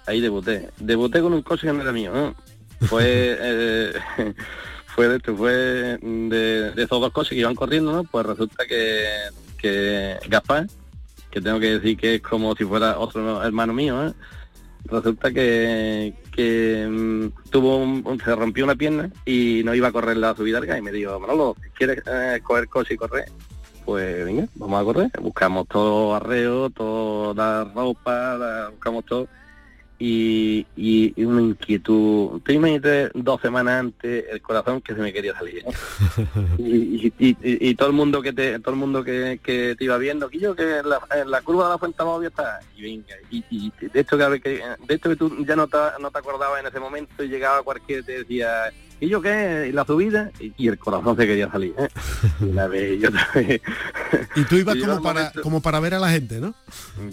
Ahí 0.07 0.21
debuté. 0.21 0.69
Debuté 0.79 1.21
con 1.21 1.33
un 1.33 1.41
coche 1.41 1.67
que 1.67 1.73
no 1.73 1.81
era 1.81 1.91
mío. 1.91 2.33
Fue... 2.81 3.37
eh, 3.39 3.93
fue 4.95 5.09
de 5.09 5.17
esto, 5.17 5.35
fue 5.35 5.51
de, 5.51 6.71
esos 6.77 7.01
dos 7.01 7.11
coches 7.11 7.31
que 7.31 7.39
iban 7.41 7.53
corriendo, 7.53 7.91
¿no? 7.91 8.03
Pues 8.05 8.25
resulta 8.25 8.65
que, 8.65 9.05
que 9.57 10.17
Gaspar, 10.29 10.67
que 11.29 11.41
tengo 11.41 11.59
que 11.59 11.79
decir 11.79 11.97
que 11.97 12.15
es 12.15 12.21
como 12.21 12.55
si 12.55 12.63
fuera 12.63 12.97
otro 12.97 13.43
hermano 13.43 13.73
mío, 13.73 14.07
¿eh? 14.07 14.13
Resulta 14.85 15.31
que, 15.31 16.13
que 16.31 16.87
mm, 16.89 17.49
tuvo 17.49 17.85
se 18.23 18.35
rompió 18.35 18.65
una 18.65 18.75
pierna 18.75 19.09
y 19.25 19.61
no 19.63 19.73
iba 19.73 19.87
a 19.87 19.91
correr 19.91 20.17
la 20.17 20.35
subida 20.35 20.59
larga 20.59 20.77
y 20.77 20.81
me 20.81 20.91
dijo, 20.91 21.19
Manolo, 21.19 21.55
¿quieres 21.77 22.01
eh, 22.05 22.39
coger 22.43 22.67
coche 22.67 22.93
y 22.93 22.97
correr? 22.97 23.25
Pues 23.85 24.25
venga, 24.25 24.47
vamos 24.55 24.81
a 24.81 24.83
correr. 24.83 25.11
Buscamos 25.21 25.67
todo 25.67 26.15
arreo, 26.15 26.69
toda 26.71 27.63
ropa, 27.65 28.69
buscamos 28.71 29.05
todo 29.05 29.27
y, 29.97 30.65
y, 30.75 31.23
una 31.23 31.41
inquietud. 31.41 32.41
Te 32.41 32.53
imaginas 32.53 33.11
dos 33.13 33.41
semanas 33.41 33.79
antes 33.81 34.25
el 34.29 34.41
corazón 34.41 34.81
que 34.81 34.93
se 34.93 34.99
me 34.99 35.13
quería 35.13 35.33
salir. 35.33 35.63
y, 36.57 37.13
y, 37.19 37.75
todo 37.75 37.89
el 37.89 37.95
mundo 37.95 38.21
que 38.21 38.33
te, 38.33 38.59
todo 38.59 38.73
el 38.73 38.79
mundo 38.79 39.03
que, 39.03 39.39
que 39.41 39.75
te 39.77 39.83
iba 39.83 39.97
viendo, 39.97 40.29
que 40.29 40.39
yo 40.39 40.55
que 40.55 40.79
en 40.79 40.89
la, 40.89 40.99
en 41.15 41.31
la 41.31 41.41
curva 41.41 41.65
de 41.65 41.69
la 41.71 41.77
Fuente 41.77 42.03
Bobia 42.03 42.29
está, 42.29 42.59
y 42.75 42.81
venga, 42.81 43.15
y, 43.29 43.71
de 43.79 43.99
esto 43.99 44.17
que, 44.17 44.61
de 44.87 44.93
esto 44.93 45.09
que 45.09 45.15
tú 45.15 45.45
ya 45.45 45.55
no 45.55 45.67
te, 45.67 45.77
no 45.99 46.11
te 46.11 46.19
acordabas 46.19 46.59
en 46.59 46.67
ese 46.67 46.79
momento 46.79 47.23
y 47.23 47.29
llegaba 47.29 47.63
cualquiera 47.63 48.03
te 48.03 48.19
decía 48.19 48.71
¿y 48.99 49.07
yo 49.07 49.21
qué? 49.21 49.67
¿Y 49.69 49.71
la 49.71 49.85
subida? 49.85 50.31
Y, 50.39 50.67
el 50.67 50.77
corazón 50.77 51.15
se 51.17 51.27
quería 51.27 51.49
salir, 51.51 51.73
¿eh? 51.77 51.87
y 54.35 54.43
tú 54.43 54.55
ibas 54.55 54.77
como 54.77 55.01
para, 55.01 55.31
como 55.41 55.61
para 55.61 55.79
ver 55.79 55.93
a 55.93 55.99
la 55.99 56.09
gente, 56.09 56.39
¿no? 56.39 56.53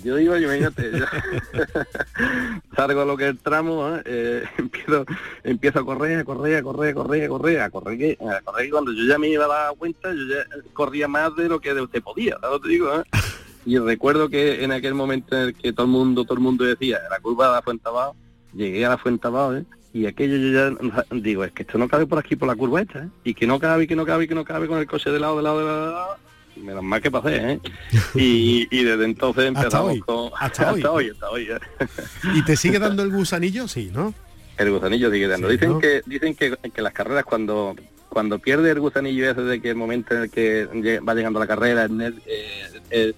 Yo 0.03 0.18
iba, 0.18 0.38
imagínate, 0.38 0.90
salgo 2.77 3.01
a 3.03 3.05
lo 3.05 3.16
que 3.16 3.25
es 3.25 3.31
el 3.31 3.38
tramo, 3.38 3.97
¿eh? 3.97 4.03
eh 4.05 4.45
empiezo, 4.59 5.05
empiezo 5.45 5.81
a 5.81 5.85
correr, 5.85 6.18
a 6.18 6.25
correr, 6.25 6.57
a 6.57 6.62
correr, 6.62 6.90
a 6.90 6.95
correr, 6.95 7.25
a 7.25 7.29
correr, 7.29 7.61
a 7.61 7.71
correr, 7.71 8.18
a 8.21 8.40
correr, 8.40 8.71
cuando 8.71 8.92
yo 8.92 9.05
ya 9.05 9.18
me 9.18 9.29
iba 9.29 9.45
a 9.45 9.49
dar 9.49 9.77
cuenta, 9.77 10.12
yo 10.12 10.23
ya 10.29 10.45
corría 10.73 11.09
más 11.09 11.35
de 11.37 11.49
lo 11.49 11.61
que 11.61 11.75
de 11.75 11.83
usted 11.83 12.03
podía, 12.03 12.38
¿sabes 12.40 12.61
te 12.62 12.68
digo? 12.68 12.95
¿eh? 12.95 13.03
Y 13.64 13.79
recuerdo 13.79 14.29
que 14.29 14.64
en 14.64 14.73
aquel 14.73 14.95
momento 14.95 15.37
en 15.37 15.42
el 15.42 15.55
que 15.55 15.73
todo 15.73 15.87
el 15.87 15.92
mundo, 15.92 16.25
todo 16.25 16.35
el 16.35 16.40
mundo 16.40 16.64
decía, 16.64 16.99
la 17.09 17.21
curva 17.21 17.47
de 17.47 17.53
la 17.53 17.62
Fuente 17.62 17.88
Abajo, 17.88 18.16
llegué 18.53 18.85
a 18.85 18.88
la 18.88 18.99
Fuente 18.99 19.29
Abajo, 19.29 19.55
¿eh? 19.55 19.64
Y 19.92 20.07
aquello 20.07 20.37
yo 20.37 20.48
ya 20.50 20.96
digo, 21.11 21.44
es 21.44 21.52
que 21.52 21.62
esto 21.62 21.78
no 21.78 21.88
cabe 21.88 22.07
por 22.07 22.18
aquí 22.18 22.37
por 22.37 22.48
la 22.48 22.55
curva 22.55 22.81
esta, 22.81 23.00
¿eh? 23.00 23.09
y 23.24 23.35
que 23.35 23.46
no 23.46 23.61
cabe, 23.61 23.85
y 23.85 23.87
que 23.87 23.96
no 23.96 24.07
cabe, 24.07 24.24
y 24.24 24.28
que 24.28 24.35
no 24.35 24.44
cabe 24.44 24.66
con 24.66 24.78
el 24.78 24.87
coche 24.87 25.11
de 25.11 25.20
lado, 25.20 25.37
de 25.37 25.42
lado, 25.42 25.59
de 25.59 25.66
lado, 25.66 26.16
menos 26.57 26.83
mal 26.83 27.00
que 27.02 27.11
pasé, 27.11 27.37
¿eh? 27.37 27.61
Y, 28.14 28.68
y 28.70 28.85
desde 28.85 29.05
entonces 29.05 29.44
empezamos 29.46 29.98
con... 30.00 30.31
Hasta, 30.38 30.72
hoy. 30.72 31.11
hasta 31.11 31.31
hoy, 31.31 31.48
¿eh? 31.50 31.87
¿Y 32.35 32.42
te 32.44 32.57
sigue 32.57 32.78
dando 32.78 33.02
el 33.02 33.11
gusanillo? 33.11 33.68
Sí, 33.68 33.90
¿no? 33.92 34.14
El 34.57 34.70
gusanillo 34.70 35.11
sigue 35.11 35.28
dando. 35.28 35.48
dicen 35.48 35.78
que 35.81 36.02
dicen 36.07 36.35
que, 36.35 36.57
que, 36.57 36.83
las 36.83 36.92
carreras 36.92 37.24
cuando 37.24 37.74
cuando 38.09 38.38
pierde 38.38 38.70
el 38.70 38.81
gusanillo 38.81 39.31
ese 39.31 39.40
de 39.40 39.61
que 39.62 39.70
el 39.70 39.76
momento 39.76 40.14
en 40.14 40.22
el 40.24 40.31
que 40.31 41.00
va 41.00 41.14
llegando 41.14 41.40
la 41.40 41.46
carrera, 41.46 41.88
eh, 42.26 43.14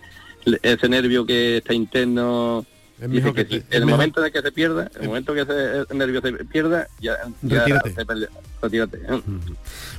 ese 0.63 0.89
nervio 0.89 1.27
que 1.27 1.57
está 1.57 1.75
interno 1.75 2.65
Dice 2.99 3.33
que, 3.35 3.57
en 3.57 3.65
el 3.71 3.87
momento 3.87 4.21
de 4.21 4.31
que 4.31 4.41
se 4.41 4.53
pierda, 4.53 4.91
el 5.01 5.09
momento 5.09 5.35
que 5.35 5.41
ese 5.41 5.95
nervio 5.95 6.21
se 6.21 6.33
pierda, 6.45 6.87
ya, 7.01 7.17
ya 7.43 7.65
retírate. 8.63 8.99
¿eh? 8.99 9.23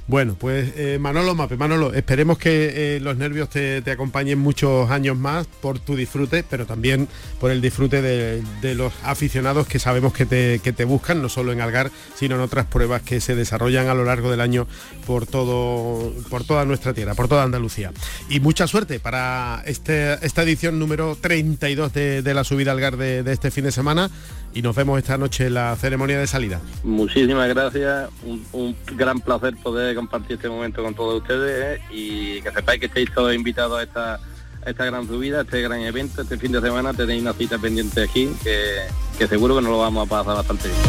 Bueno, 0.08 0.36
pues 0.40 0.74
eh, 0.78 1.00
Manolo 1.00 1.34
Mape, 1.34 1.58
Manolo, 1.58 1.92
esperemos 1.92 2.38
que 2.38 2.96
eh, 2.96 3.00
los 3.00 3.18
nervios 3.18 3.50
te, 3.50 3.84
acompañen 3.90 4.38
muchos 4.38 4.92
años 4.92 5.18
más 5.18 5.48
por 5.48 5.80
tu 5.80 5.96
disfrute, 5.96 6.44
pero 6.48 6.68
también 6.68 7.08
por 7.40 7.50
el 7.50 7.60
disfrute 7.60 8.04
de, 8.04 8.76
los 8.76 8.94
aficionados 9.04 9.66
que 9.66 9.80
sabemos 9.80 10.14
que 10.14 10.26
te, 10.26 10.86
buscan, 10.86 11.24
no 11.24 11.30
solo 11.30 11.52
en 11.54 11.62
Algar, 11.62 11.90
sino 12.14 12.36
en 12.36 12.42
otras 12.42 12.68
pruebas 12.68 13.02
que 13.02 13.20
se 13.20 13.36
desarrollan 13.36 13.88
a 13.88 13.96
lo 13.96 14.06
largo 14.06 14.30
del 14.30 14.42
año 14.42 14.68
por 15.08 15.26
todo, 15.26 16.14
por 16.30 16.44
toda 16.44 16.66
nuestra 16.66 16.94
tierra, 16.94 17.16
por 17.16 17.28
toda 17.28 17.44
Andalucía. 17.44 17.92
Y 18.30 18.40
mucha 18.40 18.68
suerte 18.68 19.00
para 19.00 19.64
este, 19.66 20.24
esta 20.24 20.44
edición 20.44 20.78
número 20.78 21.18
32 21.20 21.94
de, 21.94 22.34
la 22.36 22.44
subida 22.44 22.74
Algar 22.74 22.98
de 22.98 23.24
este 23.32 23.50
fin 23.50 23.64
de 23.64 23.72
semana 23.72 24.12
y 24.56 24.62
nos 24.62 24.74
vemos 24.74 24.98
esta 24.98 25.18
noche 25.18 25.48
en 25.48 25.54
la 25.54 25.76
ceremonia 25.76 26.18
de 26.18 26.26
salida. 26.26 26.62
Muchísimas 26.84 27.50
gracias, 27.50 28.10
un, 28.54 28.76
gran 28.96 29.20
placer 29.20 29.54
poder 29.62 29.95
compartir 29.96 30.34
este 30.34 30.50
momento 30.50 30.84
con 30.84 30.94
todos 30.94 31.22
ustedes 31.22 31.80
¿eh? 31.80 31.84
y 31.92 32.42
que 32.42 32.52
sepáis 32.52 32.80
que 32.80 32.86
estáis 32.88 33.14
todos 33.14 33.34
invitados 33.34 33.80
a 33.80 33.84
esta, 33.84 34.20
esta 34.66 34.86
gran 34.86 35.08
subida, 35.08 35.40
a 35.40 35.42
este 35.42 35.62
gran 35.62 35.82
evento, 35.82 36.22
este 36.22 36.38
fin 36.38 36.52
de 36.52 36.62
semana 36.62 36.94
tenéis 36.94 37.22
una 37.22 37.34
cita 37.34 37.58
pendiente 37.58 38.04
aquí 38.04 38.32
que, 38.44 38.82
que 39.18 39.28
seguro 39.28 39.56
que 39.56 39.62
nos 39.62 39.72
lo 39.72 39.80
vamos 39.80 40.06
a 40.06 40.10
pasar 40.10 40.36
bastante 40.36 40.68
bien. 40.68 40.80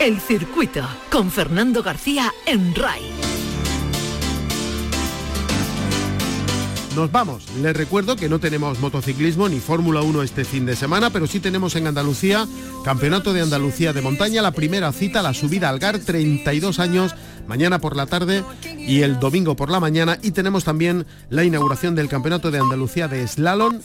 El 0.00 0.18
circuito 0.18 0.82
con 1.10 1.30
Fernando 1.30 1.82
García 1.82 2.32
en 2.46 2.74
RAI. 2.74 3.19
Nos 6.96 7.12
vamos. 7.12 7.44
Les 7.62 7.76
recuerdo 7.76 8.16
que 8.16 8.28
no 8.28 8.40
tenemos 8.40 8.80
motociclismo 8.80 9.48
ni 9.48 9.60
Fórmula 9.60 10.02
1 10.02 10.22
este 10.22 10.44
fin 10.44 10.66
de 10.66 10.74
semana, 10.74 11.10
pero 11.10 11.26
sí 11.26 11.38
tenemos 11.38 11.76
en 11.76 11.86
Andalucía 11.86 12.46
Campeonato 12.84 13.32
de 13.32 13.42
Andalucía 13.42 13.92
de 13.92 14.02
Montaña, 14.02 14.42
la 14.42 14.52
primera 14.52 14.90
cita, 14.92 15.22
la 15.22 15.34
subida 15.34 15.68
al 15.68 15.78
GAR, 15.78 15.98
32 15.98 16.80
años, 16.80 17.14
mañana 17.46 17.78
por 17.78 17.94
la 17.94 18.06
tarde 18.06 18.42
y 18.76 19.02
el 19.02 19.20
domingo 19.20 19.54
por 19.54 19.70
la 19.70 19.80
mañana. 19.80 20.18
Y 20.22 20.32
tenemos 20.32 20.64
también 20.64 21.06
la 21.28 21.44
inauguración 21.44 21.94
del 21.94 22.08
Campeonato 22.08 22.50
de 22.50 22.58
Andalucía 22.58 23.06
de 23.06 23.26
Slalom. 23.26 23.80